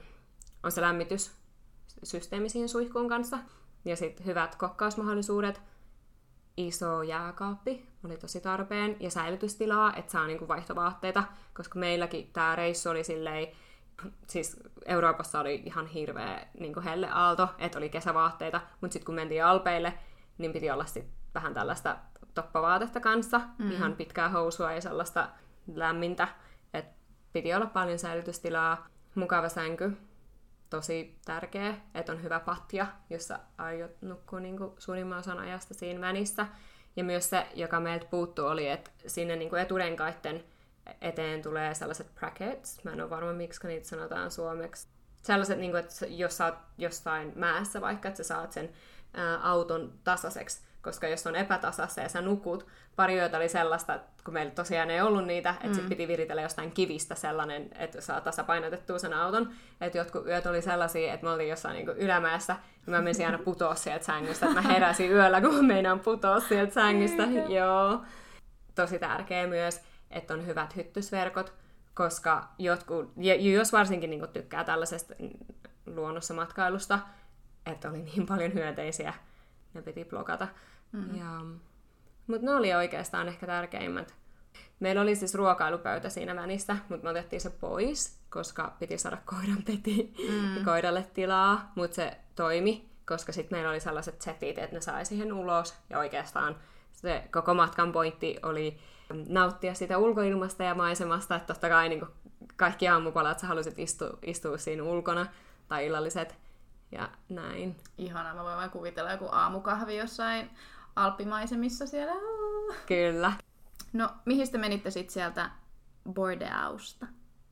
on 0.63 0.71
se 0.71 0.81
lämmityssysteemi 0.81 2.49
siihen 2.49 2.69
suihkuun 2.69 3.09
kanssa, 3.09 3.39
ja 3.85 3.95
sitten 3.95 4.25
hyvät 4.25 4.55
kokkausmahdollisuudet, 4.55 5.61
iso 6.57 7.03
jääkaappi 7.03 7.89
oli 8.05 8.17
tosi 8.17 8.41
tarpeen, 8.41 8.97
ja 8.99 9.11
säilytystilaa, 9.11 9.95
että 9.95 10.11
saa 10.11 10.27
niinku 10.27 10.47
vaihtovaatteita, 10.47 11.23
koska 11.53 11.79
meilläkin 11.79 12.29
tämä 12.33 12.55
reissu 12.55 12.89
oli 12.89 13.03
silleen, 13.03 13.47
siis 14.27 14.59
Euroopassa 14.85 15.39
oli 15.39 15.55
ihan 15.65 15.87
hirveä 15.87 16.47
niin 16.59 16.81
helleaalto, 16.83 17.49
että 17.57 17.77
oli 17.77 17.89
kesävaatteita, 17.89 18.61
mutta 18.81 18.93
sitten 18.93 19.05
kun 19.05 19.15
mentiin 19.15 19.45
Alpeille, 19.45 19.93
niin 20.37 20.53
piti 20.53 20.71
olla 20.71 20.85
sit 20.85 21.05
vähän 21.33 21.53
tällaista 21.53 21.97
toppavaatetta 22.33 22.99
kanssa, 22.99 23.41
mm. 23.57 23.71
ihan 23.71 23.95
pitkää 23.95 24.29
housua 24.29 24.71
ja 24.71 24.81
sellaista 24.81 25.29
lämmintä, 25.75 26.27
että 26.73 26.95
piti 27.33 27.53
olla 27.53 27.65
paljon 27.65 27.99
säilytystilaa, 27.99 28.87
mukava 29.15 29.49
sänky, 29.49 29.97
tosi 30.69 31.19
tärkeä, 31.25 31.73
että 31.93 32.11
on 32.11 32.23
hyvä 32.23 32.39
patja, 32.39 32.87
jossa 33.09 33.39
aiot 33.57 34.01
nukkua 34.01 34.39
niin 34.39 34.57
suurimman 34.77 35.19
osan 35.19 35.39
ajasta 35.39 35.73
siinä 35.73 36.01
vänissä. 36.01 36.45
Ja 36.95 37.03
myös 37.03 37.29
se, 37.29 37.47
joka 37.53 37.79
meiltä 37.79 38.05
puuttuu, 38.05 38.45
oli, 38.45 38.69
että 38.69 38.91
sinne 39.07 39.35
niin 39.35 39.55
eturenkaiden 39.55 40.43
eteen 41.01 41.41
tulee 41.41 41.73
sellaiset 41.73 42.15
brackets. 42.15 42.83
Mä 42.83 42.91
en 42.91 43.01
ole 43.01 43.09
varma, 43.09 43.33
miksi 43.33 43.67
niitä 43.67 43.87
sanotaan 43.87 44.31
suomeksi. 44.31 44.87
Sellaiset, 45.21 45.59
niin 45.59 45.71
kuin, 45.71 45.79
että 45.79 46.05
jos 46.05 46.37
sä 46.37 46.45
oot 46.45 46.55
jostain 46.77 47.33
mäessä 47.35 47.81
vaikka, 47.81 48.07
että 48.07 48.23
sä 48.23 48.27
saat 48.27 48.51
sen 48.51 48.69
ää, 49.13 49.39
auton 49.43 49.93
tasaiseksi, 50.03 50.61
koska 50.81 51.07
jos 51.07 51.27
on 51.27 51.35
epätasassa 51.35 52.01
ja 52.01 52.09
sä 52.09 52.21
nukut, 52.21 52.67
pari 52.95 53.15
yötä 53.15 53.37
oli 53.37 53.49
sellaista, 53.49 53.99
kun 54.25 54.33
meillä 54.33 54.51
tosiaan 54.51 54.89
ei 54.89 55.01
ollut 55.01 55.25
niitä, 55.25 55.49
että 55.49 55.67
mm. 55.67 55.73
sit 55.73 55.89
piti 55.89 56.07
viritellä 56.07 56.41
jostain 56.41 56.71
kivistä 56.71 57.15
sellainen, 57.15 57.69
että 57.75 58.01
saa 58.01 58.21
tasapainotettua 58.21 58.99
sen 58.99 59.13
auton. 59.13 59.51
Että 59.81 59.97
jotkut 59.97 60.27
yöt 60.27 60.45
oli 60.45 60.61
sellaisia, 60.61 61.13
että 61.13 61.25
me 61.25 61.31
oltiin 61.31 61.49
jossain 61.49 61.73
niin 61.73 61.97
ylämäessä, 61.97 62.55
ja 62.87 62.91
mä 62.91 63.01
menisin 63.01 63.25
aina 63.25 63.37
putoa 63.37 63.75
sieltä 63.75 64.05
sängystä, 64.05 64.45
että 64.45 64.61
mä 64.61 64.67
heräsin 64.73 65.11
yöllä, 65.11 65.41
kun 65.41 65.65
meinaan 65.65 65.99
putoa 65.99 66.39
sieltä 66.39 66.73
sängystä. 66.73 67.23
Joo. 67.49 68.01
Tosi 68.75 68.99
tärkeä 68.99 69.47
myös 69.47 69.81
että 70.11 70.33
on 70.33 70.45
hyvät 70.45 70.75
hyttysverkot, 70.75 71.53
koska 71.93 72.47
jotkut, 72.57 73.11
ja 73.17 73.35
jos 73.35 73.73
varsinkin 73.73 74.09
niin 74.09 74.29
tykkää 74.33 74.63
tällaisesta 74.63 75.13
luonnossa 75.85 76.33
matkailusta, 76.33 76.99
että 77.69 77.89
oli 77.89 78.01
niin 78.01 78.25
paljon 78.25 78.53
hyönteisiä, 78.53 79.13
ne 79.73 79.81
piti 79.81 80.05
blokata. 80.05 80.47
Mm. 80.91 81.15
Ja, 81.15 81.41
mutta 82.27 82.45
ne 82.45 82.55
oli 82.55 82.73
oikeastaan 82.73 83.27
ehkä 83.27 83.45
tärkeimmät. 83.45 84.15
Meillä 84.79 85.01
oli 85.01 85.15
siis 85.15 85.35
ruokailupöytä 85.35 86.09
siinä 86.09 86.35
vänissä, 86.35 86.77
mutta 86.89 87.03
me 87.03 87.09
otettiin 87.09 87.41
se 87.41 87.49
pois, 87.49 88.19
koska 88.29 88.75
piti 88.79 88.97
saada 88.97 89.17
koiran 89.25 89.63
peti 89.65 90.13
mm. 90.29 90.65
koiralle 90.65 91.05
tilaa, 91.13 91.71
mutta 91.75 91.95
se 91.95 92.17
toimi, 92.35 92.89
koska 93.05 93.31
sitten 93.31 93.57
meillä 93.57 93.69
oli 93.69 93.79
sellaiset 93.79 94.21
setit, 94.21 94.57
että 94.57 94.75
ne 94.75 94.81
sai 94.81 95.05
siihen 95.05 95.33
ulos, 95.33 95.75
ja 95.89 95.99
oikeastaan 95.99 96.55
se 96.91 97.23
koko 97.31 97.53
matkan 97.53 97.91
pointti 97.91 98.37
oli 98.43 98.79
nauttia 99.27 99.73
sitä 99.73 99.97
ulkoilmasta 99.97 100.63
ja 100.63 100.75
maisemasta, 100.75 101.35
että 101.35 101.53
totta 101.53 101.69
kai 101.69 101.89
niin 101.89 102.05
kaikki 102.55 102.87
aamupalat 102.87 103.39
sä 103.39 103.47
halusit 103.47 103.79
istua, 103.79 104.17
istua 104.21 104.57
siinä 104.57 104.83
ulkona, 104.83 105.25
tai 105.67 105.85
illalliset, 105.85 106.35
ja 106.91 107.09
näin. 107.29 107.75
Ihana, 107.97 108.33
mä 108.33 108.43
voin 108.43 108.57
vain 108.57 108.69
kuvitella 108.69 109.11
joku 109.11 109.29
aamukahvi 109.31 109.97
jossain 109.97 110.49
alppimaisemissa 110.95 111.87
siellä. 111.87 112.13
Kyllä. 112.85 113.33
No, 113.93 114.09
mihin 114.25 114.51
te 114.51 114.57
menitte 114.57 114.91
sitten 114.91 115.13
sieltä 115.13 115.49
Bordeausta? 116.13 117.07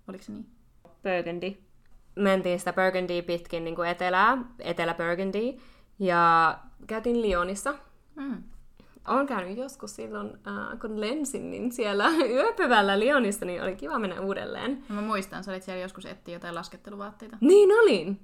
Oliko 0.07 0.23
se 0.23 0.31
niin? 0.31 0.49
Burgundy. 0.83 1.63
Mentiin 2.15 2.59
sitä 2.59 2.73
Burgundy 2.73 3.21
pitkin 3.21 3.63
niin 3.63 3.75
kuin 3.75 3.89
etelää, 3.89 4.37
Etelä-Burgundy, 4.59 5.61
ja 5.99 6.57
käytiin 6.87 7.21
Lyonissa. 7.21 7.73
Mm. 8.15 8.43
Olen 9.07 9.27
käynyt 9.27 9.57
joskus 9.57 9.95
silloin, 9.95 10.27
äh, 10.47 10.79
kun 10.81 11.01
lensin, 11.01 11.51
niin 11.51 11.71
siellä 11.71 12.09
yöpyvällä 12.35 12.99
Lionissa, 12.99 13.45
niin 13.45 13.63
oli 13.63 13.75
kiva 13.75 13.99
mennä 13.99 14.21
uudelleen. 14.21 14.83
No 14.89 14.95
mä 14.95 15.01
muistan, 15.01 15.43
sä 15.43 15.51
olit 15.51 15.63
siellä 15.63 15.81
joskus 15.81 16.05
etsiä 16.05 16.35
jotain 16.35 16.55
lasketteluvaatteita. 16.55 17.37
Niin 17.41 17.69
olin! 17.71 18.19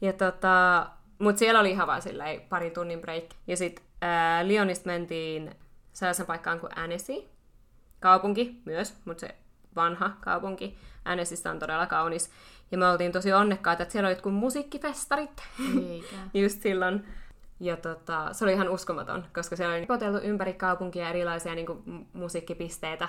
Ja 0.00 0.12
tota, 0.12 0.86
mut 1.18 1.38
siellä 1.38 1.60
oli 1.60 1.70
ihan 1.70 1.86
vaan 1.86 2.02
silleen 2.02 2.40
pari 2.40 2.70
tunnin 2.70 3.00
break. 3.00 3.24
Ja 3.46 3.56
sit 3.56 3.82
äh, 4.04 4.46
Lyonista 4.46 4.86
mentiin 4.86 5.50
sellaisen 5.92 6.26
paikkaan 6.26 6.60
kuin 6.60 6.78
Annecy. 6.78 7.14
Kaupunki 8.00 8.62
myös, 8.64 8.94
mutta 9.04 9.20
se 9.20 9.34
vanha 9.76 10.10
kaupunki. 10.20 10.78
Annecystä 11.04 11.50
on 11.50 11.58
todella 11.58 11.86
kaunis. 11.86 12.30
Ja 12.70 12.78
me 12.78 12.86
oltiin 12.86 13.12
tosi 13.12 13.32
onnekkaita, 13.32 13.82
että 13.82 13.92
siellä 13.92 14.06
oli 14.06 14.14
jotkut 14.14 14.34
musiikkifestarit. 14.34 15.42
Eikä. 15.82 16.16
Just 16.42 16.62
silloin 16.62 17.06
ja 17.60 17.76
tota, 17.76 18.32
se 18.32 18.44
oli 18.44 18.52
ihan 18.52 18.68
uskomaton, 18.68 19.24
koska 19.34 19.56
siellä 19.56 19.74
oli 19.76 19.86
poteltu 19.86 20.18
ympäri 20.18 20.52
kaupunkia 20.52 21.08
erilaisia 21.08 21.54
niin 21.54 21.66
kuin, 21.66 22.08
musiikkipisteitä, 22.12 23.08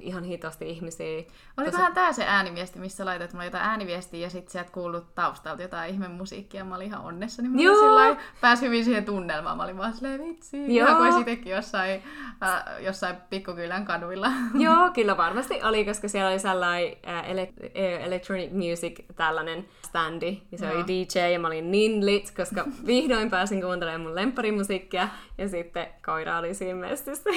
ihan 0.00 0.24
hitosti 0.24 0.70
ihmisiä. 0.70 1.22
Olikohan 1.56 1.86
Tosi... 1.86 1.94
tämä 1.94 2.12
se 2.12 2.24
ääniviesti, 2.26 2.78
missä 2.78 3.04
laitat 3.04 3.32
mulle 3.32 3.44
jotain 3.44 3.64
ääniviestiä 3.64 4.20
ja 4.20 4.30
sitten 4.30 4.52
sieltä 4.52 4.70
kuullut 4.70 5.14
taustalta 5.14 5.62
jotain 5.62 5.94
ihme 5.94 6.08
musiikkia. 6.08 6.64
Mä 6.64 6.76
olin 6.76 6.86
ihan 6.86 7.04
onnessa, 7.04 7.42
niin 7.42 7.52
mä 7.52 7.58
sillä 7.58 8.16
pääsi 8.40 8.66
hyvin 8.66 8.84
siihen 8.84 9.04
tunnelmaan. 9.04 9.56
Mä 9.56 9.64
olin 9.64 9.78
vaan 9.78 9.92
silleen 9.92 10.24
vitsi. 10.24 10.76
Joo. 10.76 10.88
Ihan 10.88 10.96
kuin 10.96 11.20
itsekin 11.20 11.52
jossain, 11.52 12.02
äh, 12.42 12.64
jossain 12.80 13.16
pikkukylän 13.30 13.84
kaduilla. 13.84 14.28
Joo, 14.64 14.90
kyllä 14.94 15.16
varmasti 15.16 15.62
oli, 15.62 15.84
koska 15.84 16.08
siellä 16.08 16.30
oli 16.30 16.38
sellainen 16.38 16.96
äh, 17.08 17.24
ele- 17.24 18.02
electronic 18.04 18.52
music 18.52 19.00
tällainen 19.16 19.64
standi. 19.86 20.38
Ja 20.52 20.58
se 20.58 20.66
Joo. 20.66 20.74
oli 20.74 20.84
DJ 20.86 21.18
ja 21.18 21.38
mä 21.38 21.46
olin 21.46 21.70
niin 21.70 22.06
lit, 22.06 22.32
koska 22.36 22.64
vihdoin 22.86 23.30
pääsin 23.30 23.60
kuuntelemaan 23.60 24.00
mun 24.00 24.14
lempparimusiikkia. 24.14 25.08
Ja 25.38 25.48
sitten 25.48 25.86
koira 26.04 26.38
oli 26.38 26.54
siinä 26.54 26.80
mestissä. 26.80 27.30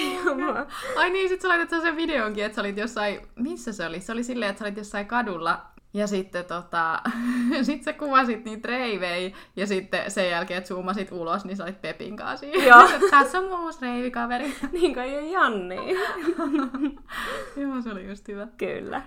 Ai 0.97 1.09
niin, 1.09 1.29
sit 1.29 1.41
sä 1.41 1.47
laitat 1.47 1.81
sen 1.81 1.95
videonkin, 1.95 2.45
että 2.50 2.56
sä 2.56 2.62
olit 2.62 2.77
jossain, 2.77 3.20
missä 3.36 3.74
se 3.74 3.86
oli? 3.86 4.00
Se 4.00 4.12
oli 4.12 4.24
silleen, 4.24 4.50
että 4.50 4.60
sä 4.60 4.65
olit 4.65 4.77
jossain 4.77 5.06
kadulla 5.06 5.65
ja 5.94 6.08
sitten 6.08 6.46
tota, 6.46 7.01
sit 7.62 7.84
sä 7.84 7.94
kuvasit 7.94 8.46
niitä 8.46 8.68
reivejä 8.68 9.32
ja 9.56 9.68
sitten 9.68 10.12
sen 10.12 10.29
jälkeen, 10.29 10.58
että 10.58 10.68
zoomasit 10.68 11.12
ulos, 11.12 11.46
niin 11.46 11.58
sä 11.58 11.63
olit 11.63 11.82
Pepin 11.82 12.18
kanssa 12.18 12.46
Joo. 12.46 12.89
Tässä 13.12 13.39
on 13.39 13.46
mun 13.50 13.60
uusi 13.60 13.82
reivikaveri. 13.82 14.56
niin 14.72 14.94
kuin 14.94 15.06
ei 15.06 15.32
Janni. 15.32 15.75
Joo, 17.58 17.82
se 17.82 17.89
oli 17.91 18.08
just 18.08 18.27
hyvä. 18.27 18.48
Kyllä. 18.58 19.01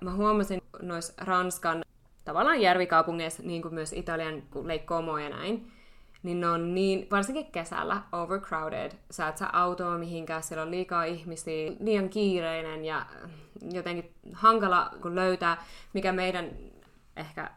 Mä 0.00 0.14
huomasin 0.14 0.62
noissa 0.82 1.12
Ranskan 1.24 1.82
tavallaan 2.24 2.60
järvikaupungeissa, 2.60 3.42
niin 3.42 3.62
kuin 3.62 3.74
myös 3.74 3.92
Italian, 3.92 4.42
Como 4.84 5.18
ja 5.18 5.28
näin, 5.28 5.72
niin 6.22 6.40
ne 6.40 6.48
on 6.48 6.74
niin, 6.74 7.06
varsinkin 7.10 7.52
kesällä, 7.52 8.02
overcrowded. 8.12 8.92
Sä 9.10 9.28
et 9.28 9.36
saa 9.36 9.60
autoa 9.62 9.98
mihinkään, 9.98 10.42
siellä 10.42 10.62
on 10.62 10.70
liikaa 10.70 11.04
ihmisiä, 11.04 11.72
liian 11.80 12.08
kiireinen 12.08 12.84
ja 12.84 13.06
jotenkin 13.72 14.14
hankala 14.32 14.90
kun 15.02 15.14
löytää, 15.14 15.64
mikä 15.92 16.12
meidän 16.12 16.50
ehkä, 17.16 17.50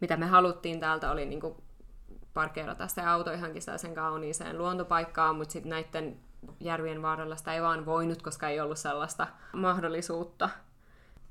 mitä 0.00 0.16
me 0.16 0.26
haluttiin 0.26 0.80
täältä, 0.80 1.10
oli 1.10 1.26
niinku 1.26 1.64
parkkeerata 2.34 2.88
se 2.88 3.02
auto 3.02 3.32
ihankin 3.32 3.62
sen 3.76 3.94
kauniiseen 3.94 4.58
luontopaikkaan, 4.58 5.36
mutta 5.36 5.52
sitten 5.52 5.70
näiden 5.70 6.16
järvien 6.60 7.02
varrella 7.02 7.36
sitä 7.36 7.54
ei 7.54 7.62
vaan 7.62 7.86
voinut, 7.86 8.22
koska 8.22 8.48
ei 8.48 8.60
ollut 8.60 8.78
sellaista 8.78 9.26
mahdollisuutta. 9.52 10.48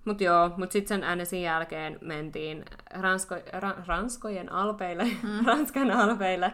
Mut 0.05 0.21
joo, 0.21 0.51
mut 0.57 0.71
sitten 0.71 0.87
sen 0.87 1.03
äänesin 1.03 1.41
jälkeen 1.41 1.97
mentiin 2.01 2.65
Ransko, 2.99 3.35
ra, 3.53 3.75
Ranskojen 3.87 4.51
alpeille, 4.51 5.03
mm. 5.03 5.45
Ranskan 5.47 5.91
alpeille. 5.91 6.53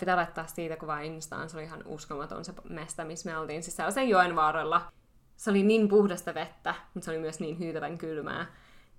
Pitää 0.00 0.16
laittaa 0.16 0.46
siitä 0.46 0.76
kuva 0.76 1.00
Instaan, 1.00 1.50
se 1.50 1.56
oli 1.56 1.64
ihan 1.64 1.82
uskomaton 1.86 2.44
se 2.44 2.52
mesta, 2.68 3.04
missä 3.04 3.30
me 3.30 3.38
oltiin. 3.38 3.62
Siis 3.62 3.76
sellaisen 3.76 4.08
joen 4.08 4.36
varrella. 4.36 4.92
Se 5.36 5.50
oli 5.50 5.62
niin 5.62 5.88
puhdasta 5.88 6.34
vettä, 6.34 6.74
mutta 6.94 7.04
se 7.04 7.10
oli 7.10 7.18
myös 7.18 7.40
niin 7.40 7.58
hyytävän 7.58 7.98
kylmää. 7.98 8.46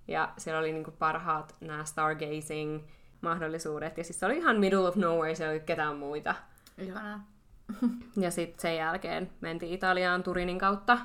Ja 0.08 0.32
siellä 0.38 0.60
oli 0.60 0.72
niinku 0.72 0.90
parhaat 0.90 1.56
nämä 1.60 1.84
stargazing 1.84 2.82
mahdollisuudet. 3.20 3.98
Ja 3.98 4.04
siis 4.04 4.20
se 4.20 4.26
oli 4.26 4.36
ihan 4.36 4.60
middle 4.60 4.88
of 4.88 4.96
nowhere, 4.96 5.34
siellä 5.34 5.52
ei 5.52 5.56
ollut 5.56 5.66
ketään 5.66 5.96
muita. 5.96 6.34
Ihanaa. 6.78 7.24
Ja 8.16 8.30
sitten 8.30 8.60
sen 8.60 8.76
jälkeen 8.76 9.30
mentiin 9.40 9.74
Italiaan 9.74 10.22
Turinin 10.22 10.58
kautta. 10.58 10.98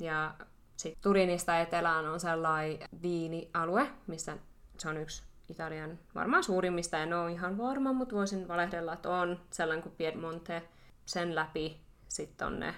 Ja 0.00 0.34
sitten 0.76 1.02
Turinista 1.02 1.58
etelään 1.58 2.06
on 2.08 2.20
sellainen 2.20 2.78
viinialue, 3.02 3.90
missä 4.06 4.38
se 4.78 4.88
on 4.88 4.96
yksi 4.96 5.22
Italian 5.48 5.98
varmaan 6.14 6.44
suurimmista. 6.44 6.98
En 6.98 7.12
ole 7.14 7.32
ihan 7.32 7.58
varma, 7.58 7.92
mutta 7.92 8.14
voisin 8.14 8.48
valehdella, 8.48 8.92
että 8.92 9.10
on 9.10 9.40
sellainen 9.50 9.82
kuin 9.82 9.94
Piedmonte. 9.96 10.62
Sen 11.06 11.34
läpi 11.34 11.80
sitten 12.08 12.46
on 12.46 12.60
ne 12.60 12.74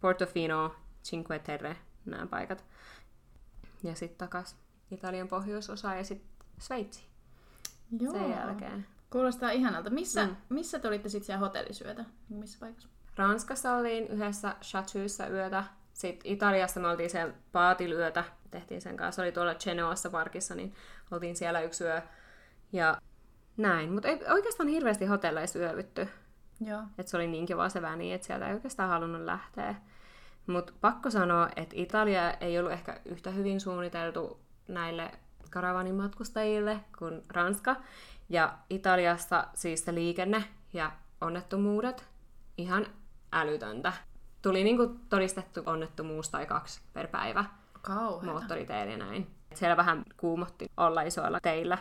Portofino, 0.00 0.74
Cinque 1.04 1.38
Terre, 1.38 1.76
nämä 2.04 2.26
paikat. 2.26 2.64
Ja 3.82 3.94
sitten 3.94 4.18
takas 4.18 4.56
Italian 4.90 5.28
pohjoisosa 5.28 5.94
ja 5.94 6.04
sitten 6.04 6.28
Sveitsi 6.58 7.06
Joo. 8.00 8.12
sen 8.12 8.30
jälkeen. 8.30 8.86
Kuulostaa 9.10 9.50
ihanalta. 9.50 9.90
Missä, 9.90 10.26
Mm. 10.26 10.36
missä 10.48 10.78
te 10.78 10.88
olitte 10.88 11.08
sitten 11.08 11.26
siellä 11.26 11.40
hotellisyötä? 11.40 12.04
Missä 12.28 12.58
paikassa? 12.60 12.88
Ranskassa 13.16 13.74
oltiin 13.74 14.06
yhdessä 14.08 14.56
Chachuissa 14.62 15.26
yötä. 15.28 15.64
Sitten 15.98 16.32
Italiassa 16.32 16.80
me 16.80 16.88
oltiin 16.88 17.10
siellä 17.10 17.34
Paatilla 17.52 17.94
yötä. 17.94 18.24
Tehtiin 18.50 18.80
sen 18.80 18.96
kanssa. 18.96 19.16
Se 19.16 19.22
oli 19.22 19.32
tuolla 19.32 19.54
Genoassa 19.54 20.10
parkissa, 20.10 20.54
niin 20.54 20.74
oltiin 21.10 21.36
siellä 21.36 21.60
yksi 21.60 21.84
yö. 21.84 22.02
Ja 22.72 23.00
näin. 23.56 23.92
Mutta 23.92 24.08
ei 24.08 24.20
oikeastaan 24.28 24.68
hirveästi 24.68 25.06
hotelleissa 25.06 25.58
yövytty. 25.58 26.08
Joo. 26.60 26.82
Että 26.98 27.10
se 27.10 27.16
oli 27.16 27.26
niin 27.26 27.46
kiva 27.46 27.68
se 27.68 27.82
väni, 27.82 28.12
että 28.12 28.26
sieltä 28.26 28.48
ei 28.48 28.54
oikeastaan 28.54 28.88
halunnut 28.88 29.22
lähteä. 29.22 29.74
Mutta 30.46 30.72
pakko 30.80 31.10
sanoa, 31.10 31.48
että 31.56 31.74
Italia 31.78 32.32
ei 32.32 32.58
ollut 32.58 32.72
ehkä 32.72 33.00
yhtä 33.04 33.30
hyvin 33.30 33.60
suunniteltu 33.60 34.40
näille 34.68 35.10
karavanin 35.50 35.94
matkustajille 35.94 36.80
kuin 36.98 37.22
Ranska. 37.28 37.76
Ja 38.28 38.58
Italiassa 38.70 39.46
siis 39.54 39.84
se 39.84 39.94
liikenne 39.94 40.44
ja 40.72 40.92
onnettomuudet 41.20 42.08
ihan 42.58 42.86
älytöntä. 43.32 43.92
Tuli 44.42 44.64
niinku 44.64 45.00
todistettu 45.08 45.62
onnettomuus 45.66 46.30
tai 46.30 46.46
kaksi 46.46 46.80
per 46.92 47.08
päivä 47.08 47.44
Kauheeta. 47.82 48.32
moottoriteillä 48.32 48.92
ja 48.92 48.98
näin. 48.98 49.26
Siellä 49.54 49.76
vähän 49.76 50.02
kuumotti 50.16 50.70
olla 50.76 51.02
isoilla 51.02 51.40
teillä. 51.40 51.78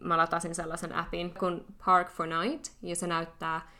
Mä 0.00 0.16
latasin 0.16 0.54
sellaisen 0.54 0.94
appin 0.94 1.34
kuin 1.34 1.64
Park 1.86 2.10
for 2.10 2.26
Night, 2.26 2.72
ja 2.82 2.96
se 2.96 3.06
näyttää 3.06 3.70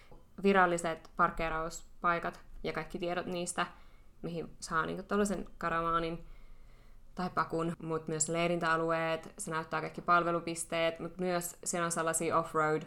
viralliset 0.43 1.11
parkkeerauspaikat 1.17 2.41
ja 2.65 2.73
kaikki 2.73 2.99
tiedot 2.99 3.27
niistä, 3.27 3.67
mihin 4.23 4.57
saa 4.61 4.87
niinku 4.87 5.03
tuollaisen 5.03 5.47
karavaanin 5.59 6.27
tai 7.15 7.31
pakun, 7.35 7.77
mutta 7.83 8.09
myös 8.09 8.29
leirintäalueet, 8.29 9.35
se 9.39 9.51
näyttää 9.51 9.81
kaikki 9.81 10.01
palvelupisteet, 10.01 10.99
mutta 11.01 11.21
myös 11.21 11.57
siellä 11.65 11.85
on 11.85 11.93
sellaisia 11.93 12.39
off-road 12.39 12.83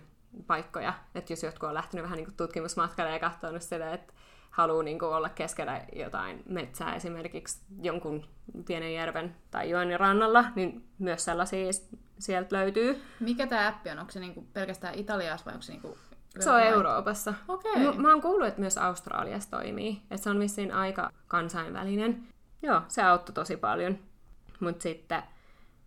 paikkoja, 0.47 0.93
että 1.15 1.33
jos 1.33 1.43
jotkut 1.43 1.69
on 1.69 1.73
lähtenyt 1.73 2.03
vähän 2.03 2.17
niin 2.17 2.37
tutkimusmatkalle 2.37 3.11
ja 3.11 3.19
katsonut 3.19 3.61
sitä, 3.61 3.93
että 3.93 4.13
haluaa 4.51 4.83
niin 4.83 5.03
olla 5.03 5.29
keskellä 5.29 5.81
jotain 5.93 6.43
metsää 6.45 6.95
esimerkiksi 6.95 7.61
jonkun 7.81 8.25
pienen 8.67 8.93
järven 8.93 9.35
tai 9.51 9.69
joen 9.69 9.99
rannalla, 9.99 10.45
niin 10.55 10.89
myös 10.99 11.25
sellaisia 11.25 11.71
sieltä 12.19 12.55
löytyy. 12.55 13.01
Mikä 13.19 13.47
tämä 13.47 13.67
appi 13.67 13.89
on? 13.89 13.99
Onko 13.99 14.11
se 14.11 14.19
niinku 14.19 14.47
pelkästään 14.53 14.95
Italiassa 14.95 15.45
vai 15.45 15.53
onko 15.53 15.61
se 15.61 15.71
niinku... 15.71 15.97
Se 16.39 16.51
on 16.51 16.61
Euroopassa. 16.61 17.33
Okei. 17.47 17.85
Mä, 17.85 17.91
mä 17.91 18.09
oon 18.09 18.21
kuullut, 18.21 18.47
että 18.47 18.59
myös 18.59 18.77
Australiassa 18.77 19.51
toimii. 19.51 20.01
Että 20.11 20.23
se 20.23 20.29
on 20.29 20.39
vissiin 20.39 20.71
aika 20.71 21.11
kansainvälinen. 21.27 22.27
Joo, 22.61 22.81
se 22.87 23.01
auttoi 23.03 23.33
tosi 23.33 23.57
paljon. 23.57 23.97
Mutta 24.59 24.83
sitten 24.83 25.23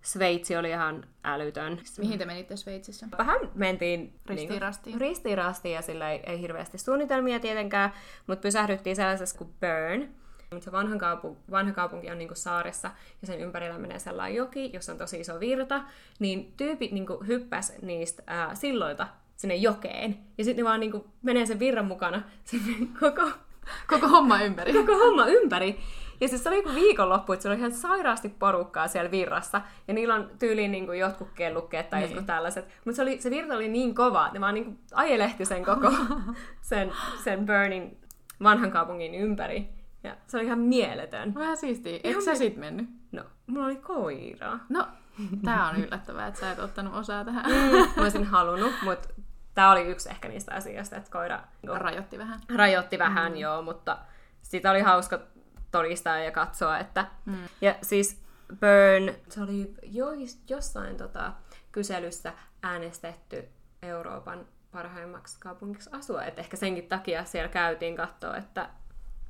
Sveitsi 0.09 0.57
oli 0.57 0.71
ihan 0.71 1.05
älytön. 1.25 1.81
Mihin 1.99 2.18
te 2.18 2.25
menitte 2.25 2.57
Sveitsissä? 2.57 3.07
Vähän 3.18 3.38
mentiin 3.55 4.01
Ristiin 4.27 4.37
niinku 4.49 4.61
rastiin. 4.61 5.01
ristiin 5.01 5.38
rastiin 5.38 5.75
ja 5.75 5.83
sillä 5.83 6.11
ei, 6.12 6.21
ei 6.27 6.40
hirveästi 6.40 6.79
suunnitelmia 6.79 7.40
tietenkään, 7.40 7.92
mutta 8.27 8.42
pysähdyttiin 8.42 8.97
sellaisessa 8.97 9.38
kuin 9.38 9.51
Bern. 9.61 10.09
Se 10.61 10.73
vanha, 10.73 10.97
kaupu, 10.99 11.37
vanha 11.51 11.73
kaupunki 11.73 12.11
on 12.11 12.18
niinku 12.18 12.35
saaressa 12.35 12.90
ja 13.21 13.27
sen 13.27 13.40
ympärillä 13.40 13.79
menee 13.79 13.99
sellainen 13.99 14.37
joki, 14.37 14.71
jossa 14.73 14.92
on 14.92 14.99
tosi 14.99 15.21
iso 15.21 15.40
virta, 15.40 15.83
niin 16.18 16.53
tyypit 16.57 16.92
niinku 16.92 17.25
hyppäs 17.27 17.73
niistä 17.83 18.23
ää, 18.27 18.55
silloilta 18.55 19.09
sinne 19.37 19.57
jokeen. 19.57 20.18
Ja 20.38 20.44
sitten 20.44 20.64
ne 20.64 20.68
vaan 20.68 20.81
niinku 20.81 21.07
menee 21.23 21.47
sen 21.47 21.59
virran 21.59 21.87
mukana 21.87 22.23
sen 22.44 22.61
koko 23.01 23.31
Koko 23.87 24.09
homma 24.09 24.40
ympäri. 24.42 24.73
koko 24.73 24.99
homma 24.99 25.27
ympäri. 25.27 25.79
Ja 26.21 26.29
siis 26.29 26.43
se 26.43 26.49
oli 26.49 26.57
joku 26.57 26.75
viikonloppu, 26.75 27.33
että 27.33 27.43
se 27.43 27.49
oli 27.49 27.59
ihan 27.59 27.73
sairaasti 27.73 28.29
porukkaa 28.29 28.89
siellä 28.89 29.11
virrassa. 29.11 29.61
Ja 29.89 29.95
niillä 29.95 30.15
on 30.15 30.31
tyyliin 30.39 30.73
niin 30.73 30.87
kuin 30.87 30.99
jotkut 30.99 31.29
kellukkeet 31.35 31.91
tai 31.91 32.01
Niin. 32.01 32.11
jotkut 32.11 32.27
tällaiset. 32.27 32.69
Mutta 32.85 32.97
se, 32.97 33.03
oli, 33.03 33.21
se 33.21 33.31
virta 33.31 33.55
oli 33.55 33.69
niin 33.69 33.95
kova, 33.95 34.27
että 34.27 34.35
ne 34.35 34.41
vaan 34.41 34.55
niin 34.55 34.65
kuin 34.65 34.79
ajelehti 34.95 35.45
sen 35.45 35.65
koko 35.65 35.93
sen, 36.61 36.93
sen 37.25 37.47
Burnin 37.47 38.01
vanhan 38.43 38.71
kaupungin 38.71 39.15
ympäri. 39.15 39.69
Ja 40.05 40.17
se 40.27 40.37
oli 40.37 40.47
ihan 40.47 40.59
mieletön. 40.59 41.35
Vähän 41.35 41.57
siistiä. 41.57 42.01
Eikö 42.05 42.21
sä 42.21 42.35
sit 42.35 42.57
mennyt? 42.57 42.89
No, 43.13 43.23
mulla 43.47 43.67
oli 43.67 43.77
koira. 43.77 44.59
No, 44.69 44.89
tää 45.45 45.69
on 45.69 45.77
yllättävää, 45.77 46.27
että 46.27 46.41
sä 46.41 46.51
et 46.53 46.59
ottanut 46.59 46.95
osaa 46.95 47.25
tähän. 47.25 47.45
Mä 47.97 48.03
olisin 48.03 48.25
halunnut, 48.25 48.73
mutta 48.85 49.09
tämä 49.55 49.71
oli 49.73 49.81
yksi 49.83 50.09
ehkä 50.11 50.29
niistä 50.29 50.55
asioista, 50.55 50.97
että 50.97 51.11
koira 51.11 51.41
Rajoitti 51.67 52.19
vähän. 52.19 52.41
rajoitti 52.57 52.99
vähän, 52.99 53.33
mm. 53.33 53.39
joo, 53.39 53.63
mutta 53.63 53.99
sitä 54.43 54.71
oli 54.71 54.81
hauska 54.81 55.21
todistaa 55.71 56.19
ja 56.19 56.31
katsoa, 56.31 56.79
että... 56.79 57.07
Mm. 57.25 57.35
Ja 57.61 57.75
siis 57.83 58.23
Burn, 58.49 59.15
se 59.29 59.43
oli 59.43 59.75
jo, 59.83 60.07
jossain 60.49 60.97
tota, 60.97 61.33
kyselyssä 61.73 62.33
äänestetty 62.63 63.49
Euroopan 63.83 64.47
parhaimmaksi 64.73 65.37
kaupungiksi 65.41 65.91
asua, 65.93 66.25
että 66.25 66.41
ehkä 66.41 66.57
senkin 66.57 66.89
takia 66.89 67.25
siellä 67.25 67.49
käytiin 67.49 67.97
katsoa, 67.97 68.37
että 68.37 68.69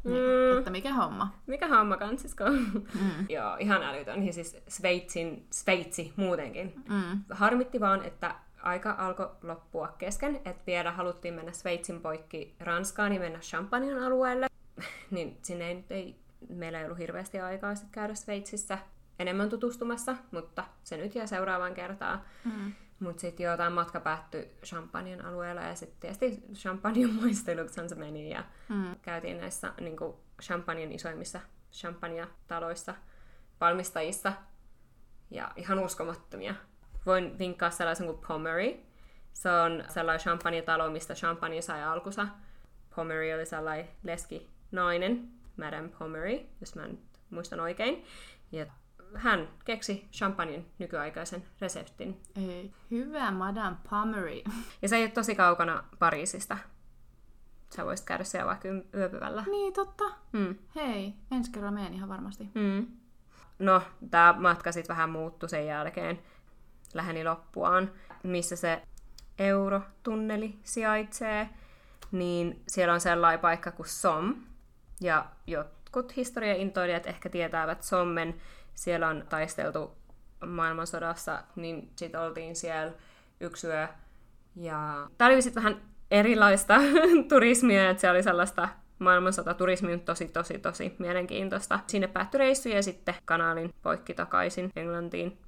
Mm. 0.04 0.58
Että 0.58 0.70
mikä 0.70 0.94
homma? 0.94 1.34
mikä 1.46 1.68
homma 1.68 1.96
kansisko? 1.96 2.44
Mm. 2.50 3.26
Joo, 3.36 3.56
ihan 3.58 3.82
älytön. 3.82 4.26
Ja 4.26 4.32
siis 4.32 4.56
Sveitsin, 4.68 5.46
Sveitsi 5.50 6.12
muutenkin. 6.16 6.74
Mm. 6.88 7.24
Harmitti 7.30 7.80
vaan, 7.80 8.04
että 8.04 8.34
aika 8.62 8.94
alkoi 8.98 9.30
loppua 9.42 9.94
kesken, 9.98 10.36
että 10.36 10.62
vielä 10.66 10.92
haluttiin 10.92 11.34
mennä 11.34 11.52
Sveitsin 11.52 12.00
poikki 12.00 12.54
Ranskaan 12.60 13.12
ja 13.12 13.20
mennä 13.20 13.38
Champagnen 13.38 14.02
alueelle. 14.02 14.46
niin 15.10 15.38
sinne 15.42 15.68
ei, 15.68 15.84
ei, 15.90 16.16
meillä 16.48 16.78
ei 16.78 16.84
ollut 16.84 16.98
hirveästi 16.98 17.40
aikaa 17.40 17.74
sit 17.74 17.88
käydä 17.92 18.14
Sveitsissä 18.14 18.78
enemmän 19.18 19.48
tutustumassa, 19.48 20.16
mutta 20.30 20.64
se 20.84 20.96
nyt 20.96 21.14
jää 21.14 21.26
seuraavaan 21.26 21.74
kertaan. 21.74 22.22
Mm. 22.44 22.72
Mutta 23.00 23.20
sitten 23.20 23.44
joo, 23.44 23.56
tämä 23.56 23.70
matka 23.70 24.00
päättyi 24.00 24.50
Champagnen 24.64 25.24
alueella 25.24 25.60
ja 25.62 25.74
sitten 25.74 26.00
tietysti 26.00 26.42
Champagnen 26.54 27.14
maisteluksihan 27.22 27.88
se 27.88 27.94
meni 27.94 28.30
ja 28.30 28.44
Mm. 28.68 28.96
käytiin 29.02 29.38
näissä 29.38 29.72
niin 29.80 29.96
Champagnen 30.42 30.92
isoimmissa 30.92 31.40
champagne-taloissa 31.72 32.94
valmistajissa 33.60 34.32
ja 35.30 35.50
ihan 35.56 35.78
uskomattomia. 35.78 36.54
Voin 37.06 37.38
vinkkaa 37.38 37.70
sellaisen 37.70 38.06
kuin 38.06 38.18
Pommery. 38.28 38.74
Se 39.32 39.50
on 39.50 39.84
sellainen 39.88 40.20
champagne-talo, 40.20 40.90
mistä 40.90 41.14
champagne 41.14 41.62
sai 41.62 41.82
alkunsa. 41.84 42.28
Pommery 42.96 43.32
oli 43.32 43.46
sellainen 43.46 43.88
leski 44.02 44.50
nainen, 44.72 45.28
Madame 45.58 45.88
Pommery, 45.88 46.40
jos 46.60 46.74
mä 46.74 46.86
nyt 46.86 47.00
muistan 47.30 47.60
oikein. 47.60 48.04
Ja 48.52 48.66
hän 49.14 49.48
keksi 49.64 50.08
champagnen 50.12 50.66
nykyaikaisen 50.78 51.44
reseptin. 51.60 52.20
Ei. 52.36 52.72
Hyvä 52.90 53.30
Madame 53.30 53.76
Pommery. 53.90 54.42
Ja 54.82 54.88
se 54.88 54.96
ei 54.96 55.02
ole 55.02 55.10
tosi 55.10 55.34
kaukana 55.34 55.84
Pariisista. 55.98 56.58
Sä 57.70 57.84
voisit 57.84 58.06
käydä 58.06 58.24
siellä 58.24 58.46
vaikka 58.46 58.68
yöpyvällä. 58.94 59.44
niin, 59.50 59.72
totta. 59.72 60.04
Mm. 60.32 60.54
Hei, 60.74 61.14
ensi 61.30 61.50
kerralla 61.50 61.74
menen 61.74 61.94
ihan 61.94 62.08
varmasti. 62.08 62.48
Mm. 62.54 62.86
No, 63.58 63.82
tämä 64.10 64.34
matka 64.38 64.72
sitten 64.72 64.96
vähän 64.96 65.10
muuttui 65.10 65.48
sen 65.48 65.66
jälkeen. 65.66 66.18
Läheni 66.94 67.24
loppuaan, 67.24 67.92
missä 68.22 68.56
se 68.56 68.82
eurotunneli 69.38 70.58
sijaitsee. 70.62 71.48
Niin 72.12 72.62
siellä 72.68 72.94
on 72.94 73.00
sellainen 73.00 73.40
paikka 73.40 73.70
kuin 73.70 73.88
Som. 73.88 74.34
Ja 75.00 75.26
jotkut 75.46 76.16
historiaintoilijat 76.16 77.06
ehkä 77.06 77.28
tietävät 77.28 77.82
Sommen. 77.82 78.34
Siellä 78.74 79.08
on 79.08 79.24
taisteltu 79.28 79.98
maailmansodassa, 80.46 81.42
niin 81.56 81.90
sitten 81.96 82.20
oltiin 82.20 82.56
siellä 82.56 82.92
yksi 83.40 83.66
yö. 83.66 83.88
Ja 84.56 85.08
tämä 85.18 85.30
oli 85.30 85.42
sitten 85.42 85.62
vähän 85.62 85.82
erilaista 86.10 86.80
turismia, 87.28 87.90
että 87.90 88.00
se 88.00 88.10
oli 88.10 88.22
sellaista 88.22 88.68
maailmansotaturismi 88.98 89.92
on 89.92 90.00
tosi, 90.00 90.28
tosi, 90.28 90.58
tosi 90.58 90.96
mielenkiintoista. 90.98 91.80
Sinne 91.86 92.06
päättyi 92.06 92.38
reissu 92.38 92.68
ja 92.68 92.82
sitten 92.82 93.14
kanaalin 93.24 93.74
poikki 93.82 94.14
takaisin 94.14 94.70
Englantiin. 94.76 95.38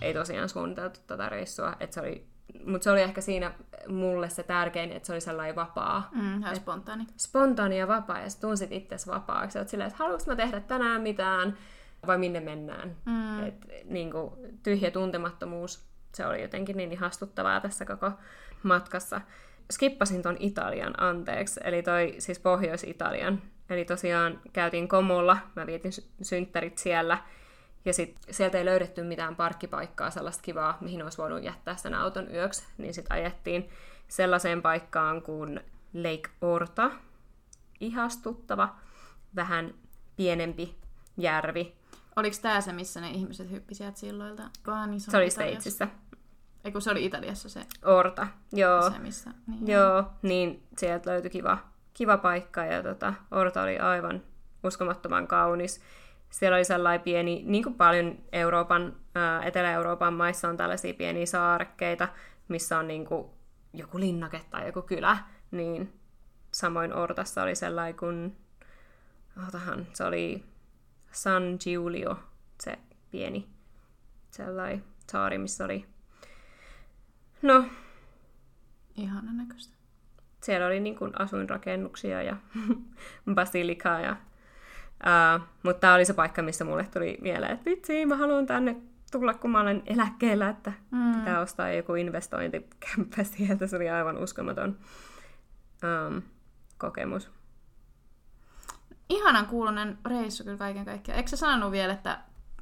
ei 0.00 0.14
tosiaan 0.14 0.48
suunniteltu 0.48 1.00
tätä 1.06 1.28
reissua. 1.28 1.76
Et 1.80 1.92
se 1.92 2.00
oli, 2.00 2.26
mutta 2.66 2.84
se 2.84 2.90
oli 2.90 3.00
ehkä 3.00 3.20
siinä 3.20 3.52
mulle 3.88 4.30
se 4.30 4.42
tärkein, 4.42 4.92
että 4.92 5.06
se 5.06 5.12
oli 5.12 5.20
sellainen 5.20 5.56
vapaa. 5.56 6.08
Mm, 6.14 6.38
ihan 6.38 6.56
spontaani. 6.56 7.06
Spontaani 7.16 7.78
ja 7.78 7.88
vapaa, 7.88 8.20
ja 8.20 8.30
sä 8.30 8.40
tunsit 8.40 8.72
itsesi 8.72 9.06
vapaaksi. 9.06 9.58
Oot 9.58 9.68
silleen, 9.68 9.88
että 9.88 9.98
haluanko 9.98 10.24
mä 10.26 10.36
tehdä 10.36 10.60
tänään 10.60 11.02
mitään, 11.02 11.56
vai 12.06 12.18
minne 12.18 12.40
mennään. 12.40 12.96
Mm. 13.04 13.46
Et, 13.46 13.54
niin 13.84 14.10
kuin, 14.10 14.30
tyhjä 14.62 14.90
tuntemattomuus, 14.90 15.86
se 16.14 16.26
oli 16.26 16.42
jotenkin 16.42 16.76
niin 16.76 16.92
ihastuttavaa 16.92 17.60
tässä 17.60 17.84
koko 17.84 18.12
matkassa. 18.62 19.20
Skippasin 19.72 20.22
ton 20.22 20.36
Italian, 20.38 21.02
anteeksi, 21.02 21.60
eli 21.64 21.82
toi 21.82 22.14
siis 22.18 22.38
Pohjois-Italian. 22.38 23.42
Eli 23.70 23.84
tosiaan 23.84 24.40
käytiin 24.52 24.88
Komolla, 24.88 25.36
mä 25.56 25.66
vietin 25.66 25.92
sy- 25.92 26.10
synttärit 26.22 26.78
siellä, 26.78 27.18
ja 27.84 27.92
sit 27.92 28.16
sieltä 28.30 28.58
ei 28.58 28.64
löydetty 28.64 29.02
mitään 29.02 29.36
parkkipaikkaa, 29.36 30.10
sellaista 30.10 30.42
kivaa, 30.42 30.78
mihin 30.80 31.02
olisi 31.02 31.18
voinut 31.18 31.42
jättää 31.42 31.76
sen 31.76 31.94
auton 31.94 32.34
yöksi, 32.34 32.64
niin 32.78 32.94
sitten 32.94 33.16
ajettiin 33.16 33.68
sellaiseen 34.08 34.62
paikkaan 34.62 35.22
kuin 35.22 35.60
Lake 35.94 36.30
Orta, 36.40 36.90
ihastuttava, 37.80 38.76
vähän 39.36 39.74
pienempi 40.16 40.76
järvi. 41.16 41.74
Oliko 42.16 42.36
tää 42.42 42.60
se, 42.60 42.72
missä 42.72 43.00
ne 43.00 43.10
ihmiset 43.10 43.50
hyppi 43.50 43.74
sieltä 43.74 43.98
silloilta? 43.98 44.42
Niin 44.42 44.50
Se 45.00 45.16
oli 45.16 45.26
Italiassa. 45.26 45.34
Sveitsissä. 45.34 45.88
Ei 46.64 46.72
kun 46.72 46.82
se 46.82 46.90
oli 46.90 47.04
Italiassa 47.04 47.48
se, 47.48 47.66
Orta, 47.84 48.26
joo. 48.52 48.90
se 48.90 48.98
missä. 48.98 49.30
Niin. 49.46 49.68
Joo, 49.68 50.04
niin 50.22 50.62
sieltä 50.78 51.10
löytyi 51.10 51.30
kiva, 51.30 51.58
kiva 51.94 52.16
paikka 52.16 52.64
ja 52.64 52.82
tota, 52.82 53.14
Orta 53.30 53.62
oli 53.62 53.78
aivan 53.78 54.22
uskomattoman 54.64 55.26
kaunis. 55.26 55.80
Siellä 56.30 56.56
oli 56.56 56.64
sellainen 56.64 57.00
pieni, 57.00 57.42
niin 57.46 57.64
kuin 57.64 57.74
paljon 57.74 58.18
Euroopan, 58.32 58.96
ää, 59.14 59.42
Etelä-Euroopan 59.42 60.14
maissa 60.14 60.48
on 60.48 60.56
tällaisia 60.56 60.94
pieniä 60.94 61.26
saarekkeita, 61.26 62.08
missä 62.48 62.78
on 62.78 62.88
niin 62.88 63.06
kuin 63.06 63.30
joku 63.72 64.00
linnake 64.00 64.40
tai 64.50 64.66
joku 64.66 64.82
kylä, 64.82 65.18
niin 65.50 65.92
samoin 66.52 66.94
Ortassa 66.94 67.42
oli 67.42 67.54
sellainen 67.54 67.96
kuin, 67.96 68.36
otahan, 69.48 69.86
se 69.92 70.04
oli 70.04 70.44
San 71.12 71.42
Giulio, 71.64 72.18
se 72.60 72.78
pieni 73.10 73.48
sellainen 74.30 74.84
saari, 75.10 75.38
missä 75.38 75.64
oli, 75.64 75.86
no, 77.42 77.64
Ihanan 78.96 79.36
näköistä. 79.36 79.74
siellä 80.42 80.66
oli 80.66 80.80
niin 80.80 80.96
kuin 80.96 81.20
asuinrakennuksia 81.20 82.22
ja 82.22 82.36
basilikaa. 83.34 84.00
Ja, 84.00 84.16
uh, 85.04 85.42
mutta 85.62 85.80
tämä 85.80 85.94
oli 85.94 86.04
se 86.04 86.14
paikka, 86.14 86.42
missä 86.42 86.64
mulle 86.64 86.84
tuli 86.92 87.18
mieleen, 87.20 87.52
että 87.52 87.70
vitsi, 87.70 88.06
mä 88.06 88.16
haluan 88.16 88.46
tänne 88.46 88.76
tulla, 89.12 89.34
kun 89.34 89.50
mä 89.50 89.60
olen 89.60 89.82
eläkkeellä, 89.86 90.48
että 90.48 90.72
mm. 90.90 91.14
pitää 91.14 91.40
ostaa 91.40 91.70
joku 91.70 91.94
investointikämppä 91.94 93.24
sieltä. 93.24 93.66
Se 93.66 93.76
oli 93.76 93.90
aivan 93.90 94.18
uskomaton 94.18 94.76
um, 96.08 96.22
kokemus. 96.78 97.30
Ihanan 99.08 99.46
kuulonen 99.46 99.98
reissu 100.06 100.44
kyllä 100.44 100.56
kaiken 100.56 100.84
kaikkiaan. 100.84 101.16
Eikö 101.16 101.30
sä 101.30 101.36
sanonut 101.36 101.72
vielä, 101.72 101.92
että 101.92 102.18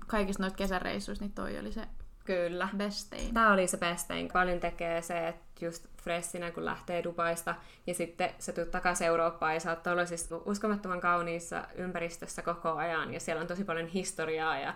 kaikista 0.06 0.42
noita 0.42 0.56
kesäreissuista, 0.56 1.24
niin 1.24 1.34
toi 1.34 1.58
oli 1.58 1.72
se 1.72 1.82
Kyllä. 2.28 2.68
bestein? 2.76 3.34
Tämä 3.34 3.52
oli 3.52 3.66
se 3.66 3.76
bestein. 3.76 4.28
Paljon 4.32 4.60
tekee 4.60 5.02
se, 5.02 5.28
että 5.28 5.64
just 5.64 5.86
freshinä, 6.02 6.50
kun 6.50 6.64
lähtee 6.64 7.04
Dubaista, 7.04 7.54
ja 7.86 7.94
sitten 7.94 8.30
se 8.38 8.52
tuut 8.52 8.70
takaisin 8.70 9.06
Eurooppaan, 9.06 9.54
ja 9.54 9.60
saattaa 9.60 9.92
olla 9.92 10.06
siis 10.06 10.28
uskomattoman 10.44 11.00
kauniissa 11.00 11.64
ympäristössä 11.74 12.42
koko 12.42 12.72
ajan, 12.72 13.14
ja 13.14 13.20
siellä 13.20 13.40
on 13.40 13.46
tosi 13.46 13.64
paljon 13.64 13.86
historiaa 13.86 14.58
ja 14.58 14.74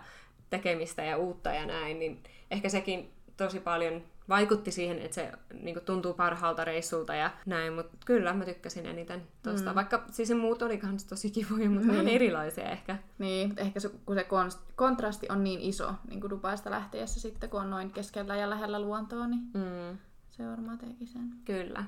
tekemistä 0.49 1.03
ja 1.03 1.17
uutta 1.17 1.51
ja 1.51 1.65
näin, 1.65 1.99
niin 1.99 2.23
ehkä 2.51 2.69
sekin 2.69 3.13
tosi 3.37 3.59
paljon 3.59 4.03
vaikutti 4.29 4.71
siihen, 4.71 4.99
että 4.99 5.15
se 5.15 5.31
niin 5.61 5.75
kuin, 5.75 5.85
tuntuu 5.85 6.13
parhaalta 6.13 6.65
reissulta 6.65 7.15
ja 7.15 7.31
näin, 7.45 7.73
mutta 7.73 7.97
kyllä 8.05 8.33
mä 8.33 8.45
tykkäsin 8.45 8.85
eniten 8.85 9.27
tosta. 9.43 9.69
Mm. 9.69 9.75
Vaikka 9.75 10.03
siis 10.11 10.27
se 10.27 10.35
muut 10.35 10.61
oli 10.61 10.77
kans 10.77 11.05
tosi 11.05 11.31
kivoja, 11.31 11.69
mutta 11.69 11.87
vähän 11.87 12.07
erilaisia 12.07 12.69
ehkä. 12.69 12.97
Niin, 13.17 13.53
ehkä 13.57 13.79
se, 13.79 13.89
kun 14.05 14.15
se 14.15 14.21
konst- 14.23 14.71
kontrasti 14.75 15.27
on 15.29 15.43
niin 15.43 15.59
iso, 15.59 15.93
niin 16.09 16.21
kuin 16.21 16.29
Dubaista 16.29 16.71
lähtiessä 16.71 17.19
sitten, 17.19 17.49
kun 17.49 17.61
on 17.61 17.69
noin 17.69 17.91
keskellä 17.91 18.35
ja 18.35 18.49
lähellä 18.49 18.79
luontoa, 18.81 19.27
niin 19.27 19.41
Mm. 19.53 19.97
se 20.29 20.47
varmaan 20.49 20.77
teki 20.77 21.05
sen. 21.07 21.29
Kyllä. 21.45 21.83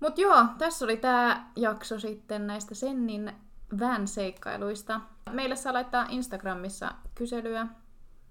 Mut 0.00 0.18
joo, 0.18 0.44
tässä 0.58 0.84
oli 0.84 0.96
tämä 0.96 1.46
jakso 1.56 1.98
sitten 2.00 2.46
näistä 2.46 2.74
Sennin 2.74 3.32
van-seikkailuista. 3.80 5.00
Meille 5.32 5.56
saa 5.56 5.72
laittaa 5.72 6.06
Instagramissa 6.10 6.94
kyselyä, 7.14 7.66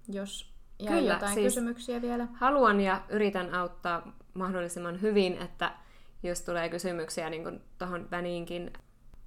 jos 0.08 0.55
jää 0.78 0.94
Kyllä, 0.94 1.12
jotain 1.12 1.34
siis- 1.34 1.46
kysymyksiä 1.54 2.02
vielä. 2.02 2.26
haluan 2.34 2.80
ja 2.80 3.00
yritän 3.08 3.54
auttaa 3.54 4.12
mahdollisimman 4.34 5.00
hyvin, 5.02 5.38
että 5.42 5.70
jos 6.22 6.40
tulee 6.42 6.68
kysymyksiä 6.68 7.30
niin 7.30 7.60
tuohon 7.78 8.10
väniinkin 8.10 8.72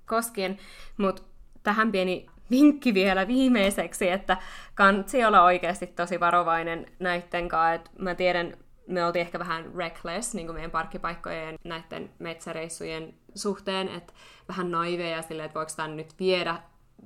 koskien, 0.05 0.57
mutta 0.97 1.21
tähän 1.63 1.91
pieni 1.91 2.25
vinkki 2.51 2.93
vielä 2.93 3.27
viimeiseksi, 3.27 4.09
että 4.09 4.37
kannattaa 4.75 5.27
olla 5.27 5.43
oikeasti 5.43 5.87
tosi 5.87 6.19
varovainen 6.19 6.85
näitten 6.99 7.49
kanssa, 7.49 7.73
että 7.73 7.91
mä 7.99 8.15
tiedän, 8.15 8.57
me 8.87 9.05
oltiin 9.05 9.21
ehkä 9.21 9.39
vähän 9.39 9.75
reckless 9.75 10.33
niin 10.33 10.47
kuin 10.47 10.55
meidän 10.55 10.71
parkkipaikkojen 10.71 11.55
näiden 11.63 12.09
metsäreissujen 12.19 13.13
suhteen, 13.35 13.87
että 13.89 14.13
vähän 14.47 14.71
naiveja 14.71 15.21
silleen, 15.21 15.45
että 15.45 15.59
voiko 15.59 15.71
tämän 15.75 15.97
nyt 15.97 16.13
viedä 16.19 16.55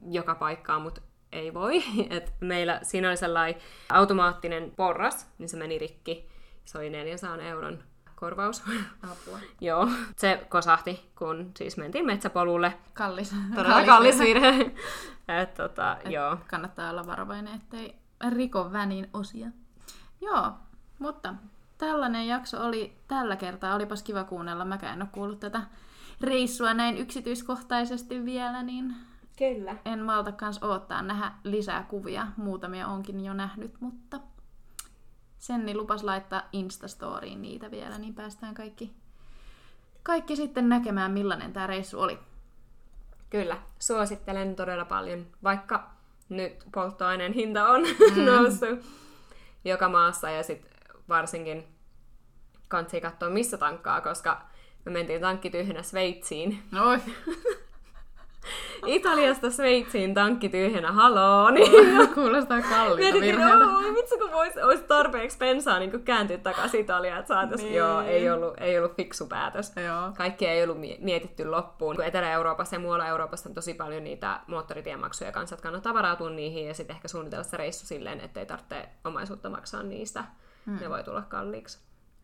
joka 0.09 0.35
paikkaan, 0.35 0.81
mutta 0.81 1.01
ei 1.33 1.53
voi. 1.53 1.83
Et 2.17 2.33
meillä 2.39 2.79
siinä 2.83 3.07
oli 3.07 3.17
sellainen 3.17 3.61
automaattinen 3.89 4.71
porras, 4.75 5.27
niin 5.37 5.49
se 5.49 5.57
meni 5.57 5.77
rikki. 5.77 6.29
Se 6.65 6.77
oli 6.77 6.89
400 6.89 7.37
euron 7.37 7.83
korvaus. 8.15 8.63
Apua. 9.11 9.39
Joo, 9.61 9.89
se 10.15 10.45
kosahti, 10.49 11.09
kun 11.17 11.51
siis 11.57 11.77
mentiin 11.77 12.05
metsäpolulle. 12.05 12.73
Kallis. 12.93 13.35
Todella 13.55 13.85
kallis 13.85 14.19
virhe. 14.19 14.71
Et, 15.41 15.53
tota, 15.53 15.97
joo. 16.05 16.37
Kannattaa 16.49 16.89
olla 16.89 17.07
varovainen, 17.07 17.55
ettei 17.55 17.95
riko 18.29 18.71
vänin 18.71 19.09
osia. 19.13 19.47
Joo, 20.21 20.51
mutta 20.99 21.33
tällainen 21.77 22.27
jakso 22.27 22.65
oli 22.65 22.97
tällä 23.07 23.35
kertaa. 23.35 23.75
Olipas 23.75 24.03
kiva 24.03 24.23
kuunnella. 24.23 24.65
Mäkään 24.65 24.93
en 24.93 25.01
ole 25.01 25.09
kuullut 25.11 25.39
tätä 25.39 25.61
reissua 26.21 26.73
näin 26.73 26.97
yksityiskohtaisesti 26.97 28.25
vielä, 28.25 28.63
niin 28.63 28.95
Kyllä. 29.49 29.75
en 29.85 29.99
malta 29.99 30.31
kans 30.31 30.63
odottaa 30.63 31.01
nähdä 31.01 31.31
lisää 31.43 31.85
kuvia. 31.89 32.27
Muutamia 32.37 32.87
onkin 32.87 33.25
jo 33.25 33.33
nähnyt, 33.33 33.73
mutta 33.79 34.19
Senni 35.39 35.75
lupas 35.75 36.03
laittaa 36.03 36.41
Instastoriin 36.51 37.41
niitä 37.41 37.71
vielä, 37.71 37.97
niin 37.97 38.13
päästään 38.13 38.53
kaikki, 38.53 38.93
kaikki 40.03 40.35
sitten 40.35 40.69
näkemään, 40.69 41.11
millainen 41.11 41.53
tämä 41.53 41.67
reissu 41.67 42.01
oli. 42.01 42.19
Kyllä, 43.29 43.57
suosittelen 43.79 44.55
todella 44.55 44.85
paljon, 44.85 45.27
vaikka 45.43 45.89
nyt 46.29 46.65
polttoaineen 46.73 47.33
hinta 47.33 47.67
on 47.67 47.81
mm. 48.15 48.25
noussut 48.25 48.79
joka 49.65 49.89
maassa 49.89 50.29
ja 50.29 50.43
sitten 50.43 50.71
varsinkin 51.09 51.67
kansi 52.67 53.01
katsoa 53.01 53.29
missä 53.29 53.57
tankkaa, 53.57 54.01
koska 54.01 54.41
me 54.85 54.91
mentiin 54.91 55.21
tankki 55.21 55.49
tyhjänä 55.49 55.83
Sveitsiin. 55.83 56.63
Oi, 56.85 56.99
Italiasta 58.85 59.51
Sveitsiin 59.51 60.13
tankki 60.13 60.49
tyhjänä, 60.49 60.91
haloo! 60.91 61.49
Niin 61.49 62.13
kuulostaa 62.13 62.61
kalliilta 62.61 63.21
virheeltä. 63.21 63.65
oi 63.65 63.93
vitsi 63.95 64.17
kun 64.17 64.31
vois, 64.31 64.57
olisi 64.57 64.83
tarpeeksi 64.83 65.37
bensaa 65.37 65.79
niin 65.79 66.03
kääntyä 66.03 66.37
takaisin 66.37 66.81
Italiaan, 66.81 67.19
että 67.19 67.27
saatais. 67.27 67.61
Niin. 67.61 67.75
Joo, 67.75 68.01
ei 68.01 68.29
ollut, 68.29 68.53
ei 68.57 68.79
ollut 68.79 68.95
fiksu 68.95 69.27
päätös. 69.27 69.73
Joo. 69.75 70.11
Kaikki 70.17 70.47
ei 70.47 70.63
ollut 70.63 70.79
mie- 70.79 70.97
mietitty 71.01 71.45
loppuun. 71.45 71.95
Kun 71.95 72.05
Etelä-Euroopassa 72.05 72.75
ja 72.75 72.79
muualla 72.79 73.07
Euroopassa 73.07 73.49
on 73.49 73.55
tosi 73.55 73.73
paljon 73.73 74.03
niitä 74.03 74.39
moottoritiemaksuja 74.47 75.31
kanssa, 75.31 75.55
että 75.55 75.63
kannattaa 75.63 75.93
varautua 75.93 76.29
niihin 76.29 76.67
ja 76.67 76.73
sitten 76.73 76.95
ehkä 76.95 77.07
suunnitella 77.07 77.43
se 77.43 77.57
reissu 77.57 77.85
silleen, 77.85 78.21
ettei 78.21 78.45
tarvitse 78.45 78.89
omaisuutta 79.03 79.49
maksaa 79.49 79.83
niistä. 79.83 80.23
Mm. 80.65 80.79
Ne 80.81 80.89
voi 80.89 81.03
tulla 81.03 81.21
kalliiksi. 81.21 81.79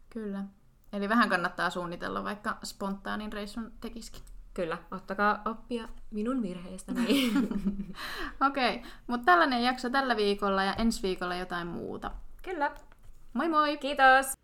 Kyllä. 0.10 0.43
Eli 0.93 1.10
vähän 1.10 1.29
kannattaa 1.29 1.69
suunnitella, 1.69 2.23
vaikka 2.23 2.58
spontaanin 2.63 3.34
reissun 3.34 3.71
tekisikin. 3.82 4.21
Kyllä, 4.59 4.77
ottakaa 4.91 5.41
oppia 5.45 5.87
minun 6.11 6.41
virheistäni. 6.41 7.01
Okei, 8.47 8.75
okay, 8.75 8.91
mutta 9.07 9.25
tällainen 9.25 9.63
jakso 9.63 9.89
tällä 9.89 10.15
viikolla 10.15 10.63
ja 10.63 10.73
ensi 10.73 11.03
viikolla 11.03 11.35
jotain 11.35 11.67
muuta. 11.67 12.11
Kyllä. 12.41 12.71
Moi 13.33 13.49
moi! 13.49 13.77
Kiitos! 13.77 14.38